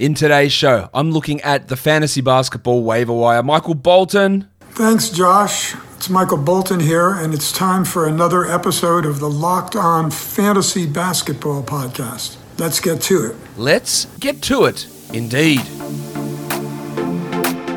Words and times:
In 0.00 0.14
today's 0.14 0.50
show, 0.50 0.88
I'm 0.94 1.10
looking 1.10 1.42
at 1.42 1.68
the 1.68 1.76
fantasy 1.76 2.22
basketball 2.22 2.82
waiver 2.84 3.12
wire. 3.12 3.42
Michael 3.42 3.74
Bolton. 3.74 4.48
Thanks, 4.70 5.10
Josh. 5.10 5.74
It's 5.94 6.08
Michael 6.08 6.38
Bolton 6.38 6.80
here, 6.80 7.10
and 7.10 7.34
it's 7.34 7.52
time 7.52 7.84
for 7.84 8.08
another 8.08 8.46
episode 8.46 9.04
of 9.04 9.20
the 9.20 9.28
Locked 9.28 9.76
On 9.76 10.10
Fantasy 10.10 10.86
Basketball 10.86 11.62
Podcast. 11.62 12.38
Let's 12.58 12.80
get 12.80 13.02
to 13.02 13.26
it. 13.26 13.36
Let's 13.58 14.06
get 14.18 14.40
to 14.44 14.64
it, 14.64 14.86
indeed. 15.12 15.60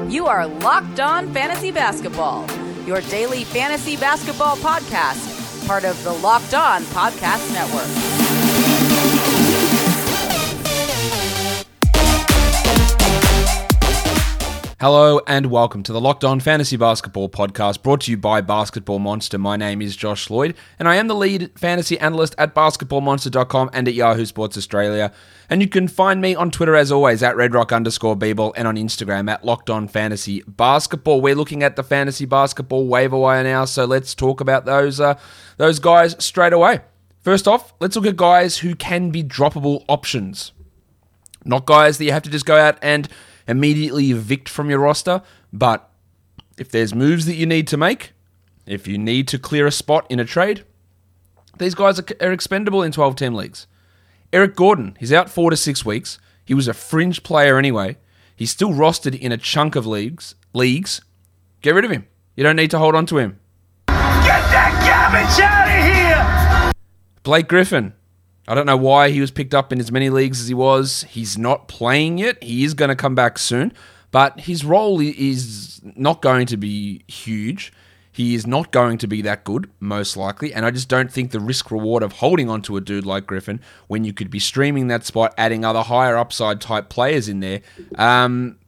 You 0.10 0.26
are 0.26 0.48
Locked 0.48 1.02
On 1.02 1.30
Fantasy 1.34 1.72
Basketball, 1.72 2.50
your 2.88 3.02
daily 3.02 3.44
fantasy 3.44 3.98
basketball 3.98 4.56
podcast, 4.56 5.68
part 5.68 5.84
of 5.84 6.02
the 6.06 6.14
Locked 6.14 6.54
On 6.54 6.84
Podcast 6.84 7.52
Network. 7.52 8.13
Hello 14.84 15.22
and 15.28 15.46
welcome 15.46 15.82
to 15.84 15.94
the 15.94 16.02
Locked 16.02 16.26
On 16.26 16.42
Fantasy 16.42 16.76
Basketball 16.76 17.30
podcast 17.30 17.82
brought 17.84 18.02
to 18.02 18.12
you 18.12 18.18
by 18.18 18.42
Basketball 18.42 19.00
Monster. 19.00 19.38
My 19.38 19.56
name 19.56 19.82
is 19.82 19.96
Josh 19.96 20.30
Lloyd 20.30 20.56
and 20.78 20.90
I 20.90 20.98
am 20.98 21.08
the 21.08 21.16
lead 21.16 21.58
fantasy 21.58 21.98
analyst 22.00 22.36
at 22.38 22.54
basketballmonster.com 22.54 23.70
and 23.72 23.88
at 23.88 23.94
Yahoo 23.94 24.26
Sports 24.26 24.58
Australia. 24.58 25.14
And 25.50 25.62
you 25.62 25.70
can 25.70 25.88
find 25.88 26.20
me 26.20 26.36
on 26.36 26.52
Twitter 26.52 26.76
as 26.76 26.92
always 26.92 27.24
at 27.24 27.38
redrock 27.38 27.74
underscore 27.74 28.18
Beeble 28.18 28.52
and 28.58 28.68
on 28.68 28.76
Instagram 28.76 29.32
at 29.32 29.46
Locked 29.46 29.70
On 29.70 29.88
Fantasy 29.88 30.44
Basketball. 30.46 31.22
We're 31.22 31.36
looking 31.36 31.64
at 31.64 31.78
the 31.78 31.84
fantasy 31.84 32.26
basketball 32.26 32.86
waiver 32.86 33.18
wire 33.18 33.46
now, 33.46 33.64
so 33.64 33.86
let's 33.86 34.14
talk 34.14 34.42
about 34.42 34.66
those 34.66 35.00
uh, 35.00 35.18
those 35.56 35.80
guys 35.80 36.22
straight 36.22 36.52
away. 36.52 36.82
First 37.22 37.48
off, 37.48 37.74
let's 37.80 37.96
look 37.96 38.06
at 38.06 38.18
guys 38.18 38.58
who 38.58 38.76
can 38.76 39.12
be 39.12 39.24
droppable 39.24 39.86
options. 39.88 40.52
Not 41.46 41.66
guys 41.66 42.00
that 42.00 42.04
you 42.04 42.12
have 42.12 42.24
to 42.24 42.30
just 42.30 42.46
go 42.46 42.58
out 42.58 42.78
and 42.82 43.08
immediately 43.48 44.12
evict 44.12 44.50
from 44.50 44.70
your 44.70 44.80
roster. 44.80 45.22
But 45.52 45.90
if 46.58 46.70
there's 46.70 46.94
moves 46.94 47.26
that 47.26 47.36
you 47.36 47.46
need 47.46 47.68
to 47.68 47.78
make, 47.78 48.14
if 48.66 48.88
you 48.88 48.98
need 48.98 49.28
to 49.30 49.40
clear 49.40 49.68
a 49.68 49.72
spot 49.72 50.06
in 50.10 50.20
a 50.20 50.26
trade, 50.26 50.64
these 51.58 51.76
guys 51.76 52.00
are, 52.00 52.32
expendable 52.32 52.82
in 52.82 52.92
12 52.92 53.16
team 53.16 53.34
leagues. 53.34 53.68
Eric 54.32 54.56
Gordon, 54.56 54.98
he's 55.00 55.14
out 55.14 55.30
four 55.30 55.50
to 55.52 55.58
six 55.58 55.86
weeks. 55.86 56.18
He 56.44 56.54
was 56.54 56.68
a 56.68 56.74
fringe 56.74 57.24
player 57.24 57.58
anyway. 57.58 57.98
He's 58.36 58.52
still 58.52 58.72
rostered 58.72 59.18
in 59.18 59.32
a 59.32 59.38
chunk 59.38 59.76
of 59.76 59.86
leagues. 59.86 60.36
Leagues. 60.54 61.02
Get 61.62 61.76
rid 61.76 61.86
of 61.86 61.92
him. 61.92 62.08
You 62.36 62.44
don't 62.44 62.56
need 62.56 62.72
to 62.72 62.80
hold 62.80 62.96
on 62.96 63.06
to 63.08 63.20
him. 63.20 63.40
Get 63.88 64.42
that 64.52 64.74
garbage 64.84 65.40
out 65.40 65.68
of 65.68 65.84
here! 65.84 66.72
Blake 67.22 67.48
Griffin, 67.48 67.94
I 68.48 68.56
don't 68.56 68.66
know 68.66 68.78
why 68.78 69.10
he 69.10 69.22
was 69.22 69.32
picked 69.32 69.54
up 69.54 69.72
in 69.72 69.80
as 69.80 69.92
many 69.92 70.10
leagues 70.10 70.42
as 70.42 70.48
he 70.48 70.54
was. 70.54 71.04
He's 71.10 71.38
not 71.38 71.68
playing 71.68 72.18
yet. 72.18 72.44
He 72.44 72.64
is 72.64 72.74
going 72.74 72.90
to 72.90 72.96
come 72.96 73.16
back 73.16 73.38
soon, 73.38 73.72
but 74.12 74.42
his 74.42 74.66
role 74.66 75.00
is 75.00 75.82
not 75.96 76.22
going 76.22 76.48
to 76.48 76.58
be 76.58 77.04
huge. 77.08 77.72
He 78.12 78.36
is 78.36 78.46
not 78.46 78.72
going 78.72 79.00
to 79.00 79.08
be 79.08 79.24
that 79.24 79.44
good, 79.44 79.72
most 79.80 80.16
likely, 80.16 80.54
and 80.54 80.68
I 80.68 80.72
just 80.72 80.88
don't 80.88 81.12
think 81.12 81.32
the 81.32 81.40
risk 81.40 81.72
reward 81.72 82.04
of 82.04 82.12
holding 82.12 82.48
onto 82.48 82.78
a 82.78 82.82
dude 82.82 83.08
like 83.08 83.26
Griffin 83.26 83.60
when 83.88 84.04
you 84.04 84.14
could 84.14 84.30
be 84.30 84.38
streaming 84.38 84.88
that 84.90 85.04
spot, 85.04 85.34
adding 85.36 85.66
other 85.66 85.82
higher 85.82 86.16
upside 86.16 86.62
type 86.62 86.90
players 86.90 87.28
in 87.28 87.40
there, 87.40 87.62
um, 87.96 88.60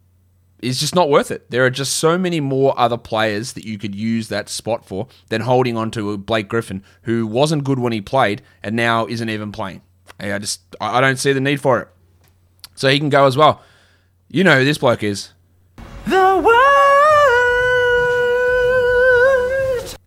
is 0.60 0.80
just 0.80 0.94
not 0.94 1.10
worth 1.10 1.30
it. 1.30 1.50
There 1.50 1.64
are 1.64 1.70
just 1.70 1.96
so 1.96 2.16
many 2.16 2.40
more 2.40 2.78
other 2.78 2.96
players 2.96 3.52
that 3.54 3.64
you 3.64 3.78
could 3.78 3.94
use 3.94 4.28
that 4.28 4.48
spot 4.48 4.86
for 4.86 5.08
than 5.28 5.42
holding 5.42 5.76
on 5.76 5.90
to 5.92 6.16
Blake 6.18 6.48
Griffin, 6.48 6.82
who 7.02 7.26
wasn't 7.26 7.64
good 7.64 7.78
when 7.78 7.92
he 7.92 8.00
played 8.00 8.42
and 8.62 8.74
now 8.74 9.06
isn't 9.06 9.28
even 9.28 9.52
playing. 9.52 9.82
I 10.18 10.38
just 10.38 10.62
I 10.80 11.00
don't 11.00 11.18
see 11.18 11.32
the 11.32 11.40
need 11.40 11.60
for 11.60 11.80
it. 11.80 11.88
So 12.74 12.88
he 12.88 12.98
can 12.98 13.10
go 13.10 13.26
as 13.26 13.36
well. 13.36 13.62
You 14.28 14.44
know 14.44 14.58
who 14.58 14.64
this 14.64 14.78
bloke 14.78 15.02
is. 15.02 15.30
The 16.06 16.42
world. 16.42 16.56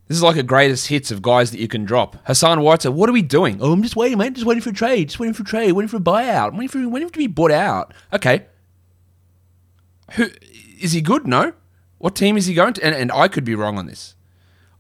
This 0.08 0.18
is 0.18 0.24
like 0.24 0.38
a 0.38 0.44
greatest 0.44 0.88
hits 0.88 1.12
of 1.12 1.22
guys 1.22 1.52
that 1.52 1.60
you 1.60 1.68
can 1.68 1.86
drop. 1.86 2.16
Hassan 2.26 2.62
Whiteside, 2.62 2.94
what 2.94 3.10
are 3.10 3.14
we 3.14 3.22
doing? 3.22 3.60
Oh, 3.62 3.72
I'm 3.72 3.84
just 3.84 3.96
waiting, 3.96 4.18
mate. 4.18 4.34
Just 4.34 4.46
waiting 4.48 4.64
for 4.64 4.72
a 4.72 4.74
trade. 4.74 5.10
Just 5.10 5.20
waiting 5.20 5.36
for 5.36 5.44
a 5.44 5.46
trade. 5.46 5.72
Waiting 5.74 5.88
for 5.88 5.98
a 5.98 6.00
buyout. 6.00 6.50
I'm 6.50 6.58
waiting 6.58 6.70
for, 6.70 6.90
waiting 6.90 7.08
for 7.08 7.14
to 7.14 7.20
be 7.20 7.28
bought 7.28 7.52
out. 7.52 7.94
Okay. 8.12 8.48
Who 10.14 10.30
is 10.80 10.94
he 10.94 11.02
good? 11.02 11.28
No. 11.28 11.53
What 11.97 12.16
team 12.16 12.38
is 12.38 12.46
he 12.46 12.53
going 12.53 12.74
to? 12.74 12.84
And, 12.84 12.96
and 12.96 13.12
I 13.12 13.28
could 13.28 13.44
be 13.44 13.56
wrong 13.56 13.78
on 13.78 13.86
this. 13.86 14.16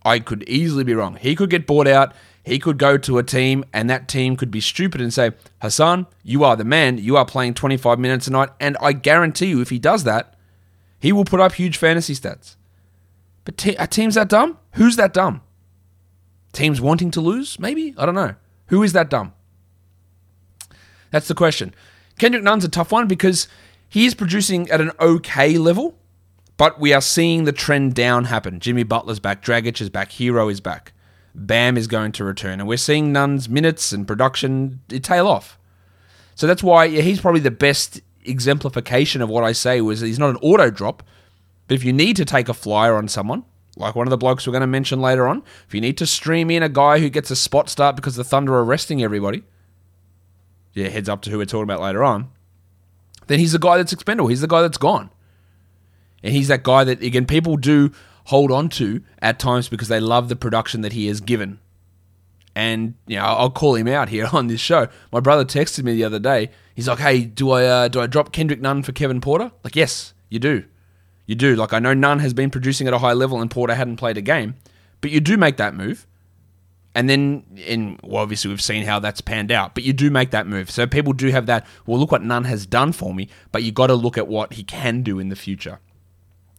I 0.03 0.19
could 0.19 0.47
easily 0.47 0.83
be 0.83 0.93
wrong. 0.93 1.15
He 1.15 1.35
could 1.35 1.49
get 1.49 1.67
bought 1.67 1.87
out. 1.87 2.13
He 2.43 2.57
could 2.57 2.77
go 2.77 2.97
to 2.97 3.17
a 3.17 3.23
team, 3.23 3.65
and 3.73 3.89
that 3.89 4.07
team 4.07 4.37
could 4.37 4.49
be 4.49 4.61
stupid 4.61 5.01
and 5.01 5.13
say, 5.13 5.31
Hassan, 5.61 6.07
you 6.23 6.43
are 6.43 6.55
the 6.55 6.63
man. 6.63 6.97
You 6.97 7.17
are 7.17 7.25
playing 7.25 7.53
25 7.53 7.99
minutes 7.99 8.27
a 8.27 8.31
night. 8.31 8.49
And 8.59 8.77
I 8.81 8.93
guarantee 8.93 9.47
you, 9.47 9.61
if 9.61 9.69
he 9.69 9.77
does 9.77 10.05
that, 10.05 10.35
he 10.99 11.11
will 11.11 11.25
put 11.25 11.41
up 11.41 11.53
huge 11.53 11.77
fantasy 11.77 12.15
stats. 12.15 12.55
But 13.43 13.57
te- 13.57 13.77
are 13.77 13.87
teams 13.87 14.15
that 14.15 14.29
dumb? 14.29 14.57
Who's 14.73 14.95
that 14.95 15.13
dumb? 15.13 15.41
Teams 16.53 16.81
wanting 16.81 17.11
to 17.11 17.21
lose? 17.21 17.59
Maybe? 17.59 17.93
I 17.97 18.05
don't 18.05 18.15
know. 18.15 18.35
Who 18.67 18.83
is 18.83 18.93
that 18.93 19.09
dumb? 19.09 19.33
That's 21.11 21.27
the 21.27 21.35
question. 21.35 21.73
Kendrick 22.17 22.43
Nunn's 22.43 22.65
a 22.65 22.69
tough 22.69 22.91
one 22.91 23.07
because 23.07 23.47
he 23.89 24.05
is 24.05 24.13
producing 24.13 24.69
at 24.69 24.79
an 24.79 24.91
okay 24.99 25.57
level, 25.57 25.97
but 26.57 26.79
we 26.79 26.93
are 26.93 27.01
seeing 27.01 27.43
the 27.43 27.51
trend 27.51 27.95
down 27.95 28.25
happen. 28.25 28.59
Jimmy 28.59 28.83
Butler's 28.83 29.19
back, 29.19 29.43
Dragic 29.43 29.81
is 29.81 29.89
back, 29.89 30.11
Herro 30.11 30.51
is 30.51 30.61
back, 30.61 30.93
Bam 31.33 31.75
is 31.75 31.87
going 31.87 32.11
to 32.13 32.23
return, 32.23 32.59
and 32.59 32.69
we're 32.69 32.77
seeing 32.77 33.11
Nunn's 33.11 33.49
minutes 33.49 33.91
and 33.91 34.07
production 34.07 34.81
tail 35.01 35.27
off. 35.27 35.57
So 36.35 36.45
that's 36.45 36.63
why 36.63 36.85
yeah, 36.85 37.01
he's 37.01 37.19
probably 37.19 37.41
the 37.41 37.51
best 37.51 38.01
exemplification 38.23 39.21
of 39.21 39.29
what 39.29 39.43
I 39.43 39.53
say 39.53 39.81
was 39.81 40.01
he's 40.01 40.19
not 40.19 40.29
an 40.29 40.37
auto 40.37 40.69
drop, 40.69 41.01
but 41.67 41.75
if 41.75 41.83
you 41.83 41.91
need 41.91 42.15
to 42.17 42.25
take 42.25 42.47
a 42.47 42.53
flyer 42.53 42.95
on 42.95 43.07
someone, 43.07 43.43
like 43.75 43.95
one 43.95 44.05
of 44.05 44.11
the 44.11 44.17
blokes 44.17 44.45
we're 44.45 44.51
going 44.51 44.61
to 44.61 44.67
mention 44.67 45.01
later 45.01 45.27
on, 45.27 45.41
if 45.67 45.73
you 45.73 45.81
need 45.81 45.97
to 45.97 46.05
stream 46.05 46.51
in 46.51 46.61
a 46.61 46.69
guy 46.69 46.99
who 46.99 47.09
gets 47.09 47.31
a 47.31 47.35
spot 47.35 47.69
start 47.69 47.95
because 47.95 48.15
the 48.15 48.23
Thunder 48.23 48.53
are 48.53 48.63
resting 48.63 49.01
everybody, 49.01 49.43
yeah, 50.73 50.89
heads 50.89 51.09
up 51.09 51.21
to 51.23 51.31
who 51.31 51.39
we're 51.39 51.45
talking 51.45 51.63
about 51.63 51.81
later 51.81 52.03
on 52.03 52.29
then 53.29 53.37
he's 53.39 53.51
the 53.51 53.59
guy 53.59 53.77
that's 53.77 53.93
expendable. 53.93 54.27
He's 54.27 54.41
the 54.41 54.47
guy 54.47 54.63
that's 54.63 54.77
gone. 54.77 55.11
And 56.23 56.33
he's 56.33 56.47
that 56.47 56.63
guy 56.63 56.83
that, 56.83 57.01
again, 57.01 57.27
people 57.27 57.57
do 57.57 57.91
hold 58.25 58.51
on 58.51 58.69
to 58.69 59.01
at 59.21 59.39
times 59.39 59.69
because 59.69 59.87
they 59.87 59.99
love 59.99 60.29
the 60.29 60.35
production 60.35 60.81
that 60.81 60.93
he 60.93 61.07
has 61.07 61.21
given. 61.21 61.59
And, 62.55 62.95
you 63.05 63.17
know, 63.17 63.23
I'll 63.23 63.51
call 63.51 63.75
him 63.75 63.87
out 63.87 64.09
here 64.09 64.27
on 64.33 64.47
this 64.47 64.59
show. 64.59 64.87
My 65.11 65.19
brother 65.19 65.45
texted 65.45 65.83
me 65.83 65.93
the 65.93 66.03
other 66.03 66.17
day. 66.17 66.49
He's 66.75 66.87
like, 66.87 66.97
hey, 66.97 67.21
do 67.21 67.51
I, 67.51 67.65
uh, 67.65 67.87
do 67.87 68.01
I 68.01 68.07
drop 68.07 68.31
Kendrick 68.31 68.61
Nunn 68.61 68.81
for 68.81 68.93
Kevin 68.93 69.21
Porter? 69.21 69.51
Like, 69.63 69.75
yes, 69.75 70.13
you 70.27 70.39
do. 70.39 70.65
You 71.27 71.35
do. 71.35 71.55
Like, 71.55 71.71
I 71.71 71.77
know 71.77 71.93
Nunn 71.93 72.19
has 72.19 72.33
been 72.33 72.49
producing 72.49 72.87
at 72.87 72.93
a 72.93 72.97
high 72.97 73.13
level 73.13 73.39
and 73.39 73.51
Porter 73.51 73.75
hadn't 73.75 73.97
played 73.97 74.17
a 74.17 74.21
game, 74.21 74.55
but 75.01 75.11
you 75.11 75.19
do 75.19 75.37
make 75.37 75.57
that 75.57 75.75
move. 75.75 76.07
And 76.95 77.09
then, 77.09 77.43
in 77.55 77.99
well, 78.03 78.23
obviously, 78.23 78.49
we've 78.49 78.61
seen 78.61 78.83
how 78.83 78.99
that's 78.99 79.21
panned 79.21 79.51
out, 79.51 79.75
but 79.75 79.83
you 79.83 79.93
do 79.93 80.09
make 80.09 80.31
that 80.31 80.47
move. 80.47 80.71
So 80.71 80.87
people 80.87 81.13
do 81.13 81.27
have 81.27 81.45
that. 81.45 81.65
Well, 81.85 81.99
look 81.99 82.11
what 82.11 82.23
Nunn 82.23 82.45
has 82.45 82.65
done 82.65 82.91
for 82.93 83.13
me, 83.13 83.29
but 83.51 83.63
you 83.63 83.71
got 83.71 83.87
to 83.87 83.95
look 83.95 84.17
at 84.17 84.27
what 84.27 84.53
he 84.53 84.63
can 84.63 85.03
do 85.03 85.19
in 85.19 85.29
the 85.29 85.35
future. 85.35 85.79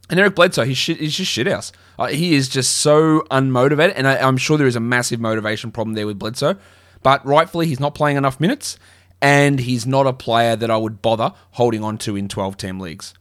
And 0.09 0.19
Eric 0.19 0.35
Bledsoe, 0.35 0.65
he's, 0.65 0.77
shit, 0.77 0.99
he's 0.99 1.17
just 1.17 1.37
shithouse. 1.37 1.71
Uh, 1.99 2.09
he 2.09 2.35
is 2.35 2.49
just 2.49 2.79
so 2.79 3.21
unmotivated, 3.31 3.93
and 3.95 4.09
I, 4.09 4.17
I'm 4.19 4.37
sure 4.37 4.59
there 4.59 4.67
is 4.67 4.77
a 4.77 4.81
massive 4.81 5.21
motivation 5.21 5.71
problem 5.71 5.95
there 5.95 6.07
with 6.07 6.19
Bledsoe. 6.19 6.57
But 7.03 7.25
rightfully, 7.25 7.67
he's 7.67 7.81
not 7.81 7.95
playing 7.95 8.17
enough 8.17 8.41
minutes, 8.41 8.79
and 9.23 9.61
he's 9.61 9.87
not 9.87 10.07
a 10.07 10.13
player 10.13 10.57
that 10.57 10.71
I 10.71 10.77
would 10.77 11.01
bother 11.01 11.33
holding 11.53 11.85
on 11.85 11.97
to 11.99 12.17
in 12.17 12.29
12 12.29 12.57
team 12.57 12.81
leagues. 12.81 13.15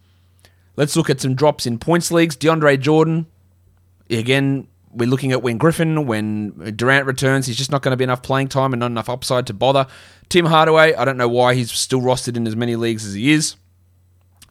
Let's 0.75 0.95
look 0.95 1.09
at 1.09 1.21
some 1.21 1.35
drops 1.35 1.67
in 1.67 1.77
points 1.77 2.11
leagues. 2.11 2.35
DeAndre 2.35 2.79
Jordan, 2.79 3.27
again, 4.09 4.67
we're 4.91 5.07
looking 5.07 5.31
at 5.31 5.41
when 5.41 5.57
Griffin, 5.57 6.05
when 6.05 6.73
Durant 6.75 7.05
returns, 7.05 7.45
he's 7.45 7.57
just 7.57 7.71
not 7.71 7.81
going 7.81 7.91
to 7.91 7.97
be 7.97 8.03
enough 8.03 8.23
playing 8.23 8.47
time 8.47 8.73
and 8.73 8.79
not 8.79 8.87
enough 8.87 9.09
upside 9.09 9.47
to 9.47 9.53
bother. 9.53 9.87
Tim 10.29 10.45
Hardaway, 10.45 10.93
I 10.95 11.05
don't 11.05 11.17
know 11.17 11.29
why 11.29 11.53
he's 11.55 11.71
still 11.71 12.01
rostered 12.01 12.37
in 12.37 12.47
as 12.47 12.55
many 12.55 12.75
leagues 12.75 13.05
as 13.05 13.13
he 13.13 13.31
is. 13.31 13.55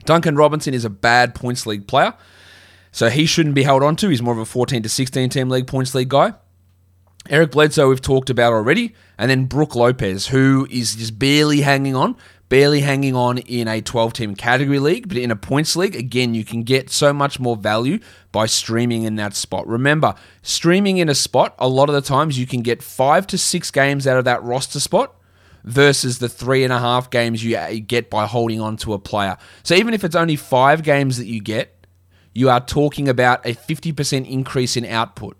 Duncan 0.04 0.36
Robinson 0.36 0.74
is 0.74 0.84
a 0.84 0.90
bad 0.90 1.34
points 1.34 1.66
league 1.66 1.86
player, 1.86 2.14
so 2.92 3.10
he 3.10 3.26
shouldn't 3.26 3.54
be 3.54 3.64
held 3.64 3.82
on 3.82 3.96
to. 3.96 4.08
He's 4.08 4.22
more 4.22 4.32
of 4.32 4.38
a 4.38 4.44
14 4.44 4.82
to 4.82 4.88
16 4.88 5.30
team 5.30 5.48
league 5.48 5.66
points 5.66 5.94
league 5.94 6.08
guy. 6.08 6.34
Eric 7.28 7.50
Bledsoe, 7.50 7.88
we've 7.88 8.00
talked 8.00 8.30
about 8.30 8.52
already, 8.52 8.94
and 9.18 9.30
then 9.30 9.44
Brook 9.44 9.74
Lopez, 9.74 10.28
who 10.28 10.66
is 10.70 10.94
just 10.94 11.18
barely 11.18 11.60
hanging 11.60 11.94
on, 11.94 12.16
barely 12.48 12.80
hanging 12.80 13.14
on 13.14 13.38
in 13.38 13.68
a 13.68 13.80
12 13.80 14.12
team 14.12 14.34
category 14.34 14.78
league, 14.78 15.08
but 15.08 15.16
in 15.16 15.30
a 15.30 15.36
points 15.36 15.76
league, 15.76 15.94
again, 15.94 16.34
you 16.34 16.44
can 16.44 16.62
get 16.62 16.90
so 16.90 17.12
much 17.12 17.38
more 17.38 17.56
value 17.56 17.98
by 18.32 18.46
streaming 18.46 19.02
in 19.02 19.16
that 19.16 19.34
spot. 19.34 19.66
Remember, 19.66 20.14
streaming 20.42 20.98
in 20.98 21.08
a 21.08 21.14
spot, 21.14 21.54
a 21.58 21.68
lot 21.68 21.88
of 21.88 21.94
the 21.94 22.00
times 22.00 22.38
you 22.38 22.46
can 22.46 22.62
get 22.62 22.82
five 22.82 23.26
to 23.28 23.38
six 23.38 23.70
games 23.70 24.06
out 24.06 24.16
of 24.16 24.24
that 24.24 24.42
roster 24.42 24.80
spot 24.80 25.14
versus 25.64 26.18
the 26.18 26.28
three 26.28 26.64
and 26.64 26.72
a 26.72 26.78
half 26.78 27.10
games 27.10 27.44
you 27.44 27.56
uh, 27.56 27.74
get 27.86 28.08
by 28.08 28.26
holding 28.26 28.60
on 28.60 28.76
to 28.78 28.94
a 28.94 28.98
player. 28.98 29.36
So 29.62 29.74
even 29.74 29.92
if 29.92 30.04
it's 30.04 30.16
only 30.16 30.36
five 30.36 30.82
games 30.82 31.18
that 31.18 31.26
you 31.26 31.40
get, 31.40 31.86
you 32.32 32.48
are 32.48 32.60
talking 32.60 33.08
about 33.08 33.44
a 33.44 33.54
50% 33.54 34.28
increase 34.28 34.76
in 34.76 34.84
output. 34.84 35.36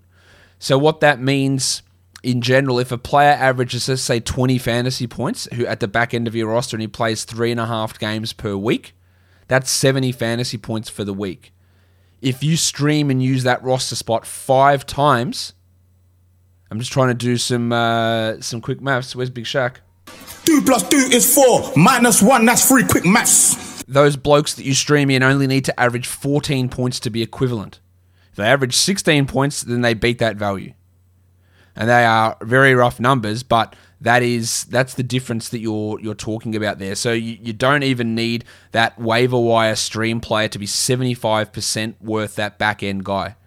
So 0.59 0.77
what 0.77 0.99
that 0.99 1.19
means 1.21 1.81
in 2.21 2.41
general, 2.41 2.79
if 2.79 2.91
a 2.91 2.97
player 2.97 3.31
averages, 3.31 3.87
let's 3.87 4.01
say, 4.01 4.19
20 4.19 4.57
fantasy 4.57 5.07
points 5.07 5.47
who 5.53 5.65
at 5.65 5.79
the 5.79 5.87
back 5.87 6.13
end 6.13 6.27
of 6.27 6.35
your 6.35 6.49
roster 6.49 6.75
and 6.75 6.81
he 6.81 6.87
plays 6.87 7.23
three 7.23 7.51
and 7.51 7.59
a 7.59 7.65
half 7.65 7.97
games 7.97 8.33
per 8.33 8.55
week, 8.55 8.93
that's 9.47 9.71
70 9.71 10.11
fantasy 10.11 10.57
points 10.57 10.89
for 10.89 11.03
the 11.03 11.13
week. 11.13 11.53
If 12.21 12.43
you 12.43 12.57
stream 12.57 13.09
and 13.09 13.23
use 13.23 13.43
that 13.43 13.63
roster 13.63 13.95
spot 13.95 14.25
five 14.25 14.85
times, 14.85 15.53
I'm 16.69 16.79
just 16.79 16.91
trying 16.91 17.07
to 17.07 17.13
do 17.13 17.37
some 17.37 17.71
uh, 17.71 18.41
some 18.41 18.59
quick 18.59 18.81
maths. 18.81 19.15
Where's 19.15 19.29
Big 19.29 19.45
Shaq? 19.45 19.77
Two 20.43 20.61
plus 20.61 20.87
two 20.87 20.97
is 20.97 21.33
four. 21.33 21.71
Minus 21.77 22.21
one, 22.21 22.45
that's 22.45 22.67
three. 22.67 22.83
Quick 22.83 23.05
maths. 23.05 23.83
Those 23.83 24.17
blokes 24.17 24.53
that 24.55 24.65
you 24.65 24.73
stream 24.73 25.09
in 25.09 25.23
only 25.23 25.47
need 25.47 25.65
to 25.65 25.79
average 25.79 26.05
14 26.05 26.67
points 26.69 26.99
to 26.99 27.09
be 27.09 27.21
equivalent. 27.21 27.79
If 28.31 28.35
they 28.35 28.45
average 28.45 28.75
16 28.75 29.25
points, 29.25 29.63
then 29.63 29.81
they 29.81 29.93
beat 29.93 30.19
that 30.19 30.35
value 30.35 30.73
and 31.79 31.89
they 31.89 32.03
are 32.05 32.37
very 32.41 32.75
rough 32.75 32.99
numbers, 32.99 33.41
but 33.41 33.73
that 34.01 34.21
is 34.21 34.65
that's 34.65 34.93
the 34.93 35.03
difference 35.03 35.47
that 35.49 35.59
you're 35.59 35.99
you're 36.01 36.13
talking 36.13 36.55
about 36.55 36.77
there. 36.77 36.93
So 36.93 37.13
you, 37.13 37.37
you 37.41 37.53
don't 37.53 37.83
even 37.83 38.13
need 38.13 38.43
that 38.73 38.99
waiver 38.99 39.39
wire 39.39 39.75
stream 39.75 40.19
player 40.19 40.49
to 40.49 40.59
be 40.59 40.65
75% 40.65 41.95
worth 42.01 42.35
that 42.35 42.59
back 42.59 42.83
end 42.83 43.05
guy. 43.05 43.37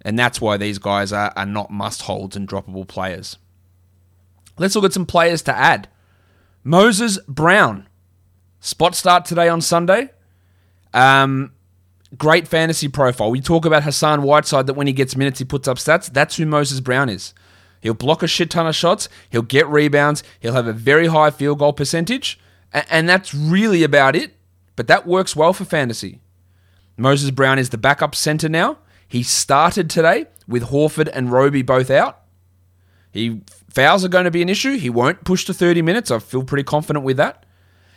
And 0.00 0.18
that's 0.18 0.40
why 0.40 0.56
these 0.56 0.78
guys 0.78 1.12
are, 1.12 1.32
are 1.36 1.46
not 1.46 1.70
must 1.70 2.02
holds 2.02 2.34
and 2.34 2.48
droppable 2.48 2.88
players. 2.88 3.36
Let's 4.58 4.74
look 4.74 4.84
at 4.84 4.92
some 4.92 5.06
players 5.06 5.42
to 5.42 5.56
add. 5.56 5.88
Moses 6.62 7.18
Brown. 7.28 7.88
Spot 8.60 8.94
start 8.94 9.26
today 9.26 9.48
on 9.48 9.60
Sunday. 9.60 10.10
Um, 10.94 11.52
great 12.18 12.48
fantasy 12.48 12.88
profile. 12.88 13.30
We 13.30 13.40
talk 13.40 13.64
about 13.64 13.84
Hassan 13.84 14.22
Whiteside 14.22 14.66
that 14.66 14.74
when 14.74 14.86
he 14.86 14.92
gets 14.92 15.16
minutes, 15.16 15.38
he 15.38 15.44
puts 15.44 15.68
up 15.68 15.78
stats. 15.78 16.12
That's 16.12 16.36
who 16.36 16.46
Moses 16.46 16.80
Brown 16.80 17.08
is. 17.08 17.34
He'll 17.80 17.94
block 17.94 18.22
a 18.22 18.26
shit 18.26 18.50
ton 18.50 18.66
of 18.66 18.74
shots. 18.74 19.08
He'll 19.30 19.42
get 19.42 19.68
rebounds. 19.68 20.22
He'll 20.40 20.54
have 20.54 20.66
a 20.66 20.72
very 20.72 21.08
high 21.08 21.30
field 21.30 21.58
goal 21.58 21.72
percentage. 21.72 22.40
And 22.72 23.08
that's 23.08 23.34
really 23.34 23.82
about 23.82 24.16
it. 24.16 24.34
But 24.76 24.86
that 24.88 25.06
works 25.06 25.36
well 25.36 25.52
for 25.52 25.64
fantasy. 25.64 26.20
Moses 26.96 27.30
Brown 27.30 27.58
is 27.58 27.70
the 27.70 27.78
backup 27.78 28.14
center 28.14 28.48
now. 28.48 28.78
He 29.06 29.22
started 29.22 29.90
today 29.90 30.26
with 30.48 30.64
Horford 30.64 31.10
and 31.12 31.30
Roby 31.30 31.62
both 31.62 31.90
out. 31.90 32.22
He 33.12 33.42
fouls 33.68 34.04
are 34.04 34.08
going 34.08 34.24
to 34.24 34.30
be 34.30 34.42
an 34.42 34.48
issue. 34.48 34.76
He 34.76 34.90
won't 34.90 35.24
push 35.24 35.44
to 35.44 35.54
30 35.54 35.82
minutes. 35.82 36.10
I 36.10 36.18
feel 36.18 36.42
pretty 36.42 36.64
confident 36.64 37.04
with 37.04 37.16
that. 37.18 37.44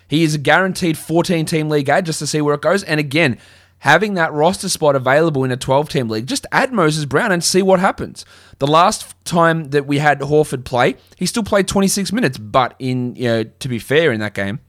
He 0.07 0.23
is 0.23 0.35
a 0.35 0.39
guaranteed 0.39 0.97
14 0.97 1.45
team 1.45 1.69
league 1.69 1.89
ad 1.89 2.05
just 2.05 2.19
to 2.19 2.27
see 2.27 2.41
where 2.41 2.55
it 2.55 2.61
goes. 2.61 2.83
And 2.83 2.99
again, 2.99 3.37
having 3.79 4.15
that 4.15 4.33
roster 4.33 4.69
spot 4.69 4.95
available 4.95 5.43
in 5.43 5.51
a 5.51 5.57
12 5.57 5.89
team 5.89 6.09
league, 6.09 6.27
just 6.27 6.45
add 6.51 6.73
Moses 6.73 7.05
Brown 7.05 7.31
and 7.31 7.43
see 7.43 7.61
what 7.61 7.79
happens. 7.79 8.25
The 8.59 8.67
last 8.67 9.13
time 9.25 9.65
that 9.65 9.85
we 9.85 9.99
had 9.99 10.19
Horford 10.19 10.65
play, 10.65 10.95
he 11.15 11.25
still 11.25 11.43
played 11.43 11.67
26 11.67 12.11
minutes, 12.11 12.37
but 12.37 12.75
in 12.79 13.15
you 13.15 13.27
know, 13.27 13.43
to 13.43 13.67
be 13.67 13.79
fair 13.79 14.11
in 14.11 14.19
that 14.19 14.33
game, 14.33 14.59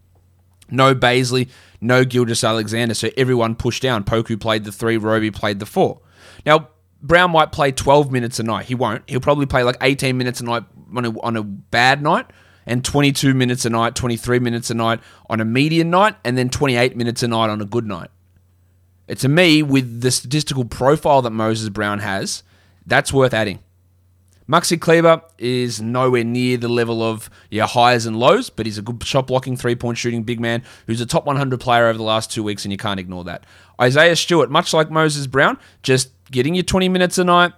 no 0.71 0.95
Bazley, 0.95 1.49
no 1.81 2.05
Gilgeous-Alexander, 2.05 2.95
so 2.95 3.09
everyone 3.17 3.55
pushed 3.55 3.83
down. 3.83 4.05
Poku 4.05 4.39
played 4.39 4.65
the 4.65 4.73
three, 4.73 4.97
Roby 4.97 5.31
played 5.31 5.59
the 5.59 5.67
four. 5.67 6.01
Now, 6.45 6.69
Brown 7.01 7.31
might 7.31 7.53
play 7.53 7.73
12 7.73 8.11
minutes 8.11 8.41
a 8.41 8.43
night. 8.43 8.67
He 8.67 8.75
won't. 8.75 9.09
He'll 9.09 9.21
probably 9.21 9.47
play 9.47 9.63
like 9.63 9.77
18 9.81 10.19
minutes 10.19 10.41
a 10.41 10.45
night 10.45 10.65
on 10.95 11.05
a, 11.05 11.21
on 11.21 11.37
a 11.37 11.43
bad 11.43 12.03
night 12.03 12.27
and 12.67 12.85
22 12.85 13.35
minutes 13.35 13.65
a 13.65 13.71
night, 13.71 13.95
23 13.95 14.41
minutes 14.41 14.71
a 14.71 14.75
night 14.75 15.01
on 15.31 15.41
a 15.41 15.45
median 15.45 15.91
night, 15.91 16.17
and 16.25 16.37
then 16.37 16.51
28 16.51 16.97
minutes 16.97 17.23
a 17.23 17.29
night 17.29 17.49
on 17.49 17.61
a 17.61 17.65
good 17.65 17.87
night. 17.87 18.11
To 19.09 19.29
me, 19.29 19.63
with 19.63 20.03
the 20.03 20.11
statistical 20.11 20.65
profile 20.65 21.23
that 21.23 21.31
Moses 21.31 21.69
Brown 21.71 22.01
has, 22.01 22.43
that's 22.87 23.13
worth 23.13 23.33
adding. 23.33 23.61
Maxi 24.49 24.81
Kleber 24.81 25.21
is 25.37 25.81
nowhere 25.81 26.25
near 26.25 26.57
the 26.57 26.69
level 26.69 27.03
of 27.03 27.29
yeah 27.51 27.67
highs 27.67 28.07
and 28.07 28.19
lows, 28.19 28.49
but 28.49 28.65
he's 28.65 28.79
a 28.79 28.83
good 28.83 29.05
shot 29.05 29.27
blocking, 29.27 29.57
three 29.57 29.75
point 29.75 29.99
shooting 29.99 30.23
big 30.23 30.41
man 30.41 30.63
who's 30.87 31.03
a 31.03 31.07
top 31.07 31.27
100 31.27 31.61
player 31.61 31.87
over 31.87 31.99
the 31.99 32.03
last 32.05 32.31
two 32.31 32.43
weeks, 32.43 32.65
and 32.65 32.73
you 32.73 32.79
can't 32.79 32.99
ignore 32.99 33.25
that. 33.25 33.45
Isaiah 33.81 34.17
Stewart, 34.17 34.51
much 34.51 34.73
like 34.73 34.91
Moses 34.91 35.27
Brown, 35.27 35.59
just 35.83 36.11
getting 36.31 36.55
you 36.55 36.63
20 36.63 36.89
minutes 36.89 37.19
a 37.19 37.25
night, 37.25 37.53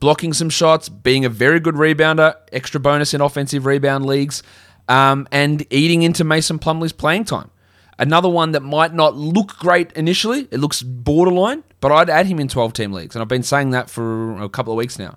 blocking 0.00 0.32
some 0.32 0.48
shots, 0.48 0.88
being 0.88 1.26
a 1.26 1.28
very 1.28 1.60
good 1.60 1.74
rebounder, 1.74 2.34
extra 2.52 2.80
bonus 2.80 3.12
in 3.12 3.20
offensive 3.20 3.66
rebound 3.66 4.06
leagues, 4.06 4.42
um, 4.88 5.28
and 5.30 5.66
eating 5.70 6.02
into 6.02 6.24
Mason 6.24 6.58
Plumlee's 6.58 6.92
playing 6.92 7.24
time. 7.24 7.50
Another 7.98 8.28
one 8.28 8.52
that 8.52 8.62
might 8.62 8.94
not 8.94 9.16
look 9.16 9.56
great 9.58 9.90
initially, 9.92 10.46
it 10.50 10.60
looks 10.60 10.82
borderline, 10.82 11.64
but 11.80 11.90
I'd 11.90 12.08
add 12.08 12.26
him 12.26 12.38
in 12.38 12.46
12 12.46 12.72
team 12.72 12.92
leagues, 12.92 13.16
and 13.16 13.22
I've 13.22 13.28
been 13.28 13.42
saying 13.42 13.70
that 13.70 13.90
for 13.90 14.40
a 14.40 14.48
couple 14.48 14.72
of 14.72 14.76
weeks 14.76 14.98
now. 14.98 15.16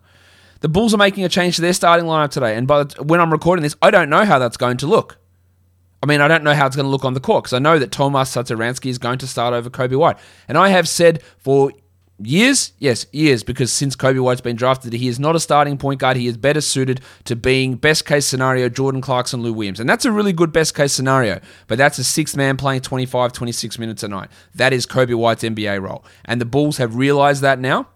The 0.61 0.69
Bulls 0.69 0.93
are 0.93 0.97
making 0.97 1.23
a 1.23 1.29
change 1.29 1.55
to 1.55 1.61
their 1.61 1.73
starting 1.73 2.05
lineup 2.05 2.31
today, 2.31 2.55
and 2.55 2.67
by 2.67 2.83
the, 2.83 3.03
when 3.03 3.19
I'm 3.19 3.31
recording 3.31 3.63
this, 3.63 3.75
I 3.81 3.91
don't 3.91 4.09
know 4.09 4.25
how 4.25 4.39
that's 4.39 4.57
going 4.57 4.77
to 4.77 4.87
look. 4.87 5.17
I 6.03 6.07
mean, 6.07 6.21
I 6.21 6.27
don't 6.27 6.43
know 6.43 6.55
how 6.55 6.65
it's 6.65 6.75
going 6.75 6.85
to 6.85 6.89
look 6.89 7.05
on 7.05 7.13
the 7.13 7.19
court 7.19 7.43
because 7.43 7.53
I 7.53 7.59
know 7.59 7.77
that 7.77 7.91
Tomas 7.91 8.33
Satoransky 8.33 8.89
is 8.89 8.97
going 8.97 9.19
to 9.19 9.27
start 9.27 9.53
over 9.53 9.69
Coby 9.69 9.95
White. 9.95 10.17
And 10.47 10.57
I 10.57 10.69
have 10.69 10.89
said 10.89 11.21
for 11.37 11.71
Years? 12.23 12.73
Yes, 12.77 13.07
years, 13.11 13.43
because 13.43 13.71
since 13.71 13.95
Coby 13.95 14.21
White's 14.21 14.41
been 14.41 14.55
drafted, 14.55 14.93
he 14.93 15.07
is 15.07 15.19
not 15.19 15.35
a 15.35 15.39
starting 15.39 15.77
point 15.77 15.99
guard. 15.99 16.17
He 16.17 16.27
is 16.27 16.37
better 16.37 16.61
suited 16.61 17.01
to 17.25 17.35
being 17.35 17.75
best 17.75 18.05
case 18.05 18.25
scenario 18.25 18.69
Jordan 18.69 19.01
Clarkson, 19.01 19.41
Lou 19.41 19.53
Williams. 19.53 19.79
And 19.79 19.89
that's 19.89 20.05
a 20.05 20.11
really 20.11 20.33
good 20.33 20.51
best 20.51 20.75
case 20.75 20.93
scenario, 20.93 21.39
but 21.67 21.77
that's 21.77 21.97
a 21.97 22.03
sixth 22.03 22.35
man 22.35 22.57
playing 22.57 22.81
25, 22.81 23.33
26 23.33 23.79
minutes 23.79 24.03
a 24.03 24.07
night. 24.07 24.29
That 24.53 24.73
is 24.73 24.85
Coby 24.85 25.15
White's 25.15 25.43
NBA 25.43 25.81
role. 25.81 26.05
And 26.25 26.39
the 26.39 26.45
Bulls 26.45 26.77
have 26.77 26.95
realized 26.95 27.41
that 27.41 27.59
now. 27.59 27.87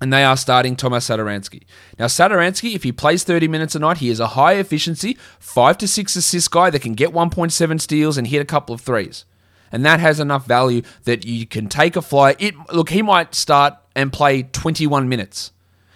And 0.00 0.12
they 0.12 0.24
are 0.24 0.36
starting 0.36 0.74
Thomas 0.74 1.08
Satoransky. 1.08 1.62
Now, 1.96 2.06
Satoransky, 2.06 2.74
if 2.74 2.82
he 2.82 2.90
plays 2.90 3.22
30 3.22 3.46
minutes 3.46 3.76
a 3.76 3.78
night, 3.78 3.98
he 3.98 4.08
is 4.08 4.18
a 4.18 4.28
high 4.28 4.54
efficiency, 4.54 5.16
5 5.38 5.78
to 5.78 5.86
6 5.86 6.16
assist 6.16 6.50
guy 6.50 6.70
that 6.70 6.82
can 6.82 6.94
get 6.94 7.10
1.7 7.10 7.80
steals 7.80 8.18
and 8.18 8.26
hit 8.26 8.42
a 8.42 8.44
couple 8.44 8.74
of 8.74 8.80
threes 8.80 9.24
and 9.72 9.84
that 9.84 9.98
has 9.98 10.20
enough 10.20 10.46
value 10.46 10.82
that 11.04 11.24
you 11.24 11.46
can 11.46 11.68
take 11.68 11.96
a 11.96 12.02
flyer. 12.02 12.36
It 12.38 12.54
look, 12.72 12.90
he 12.90 13.02
might 13.02 13.34
start 13.34 13.74
and 13.96 14.12
play 14.12 14.42
21 14.42 15.08
minutes, 15.08 15.50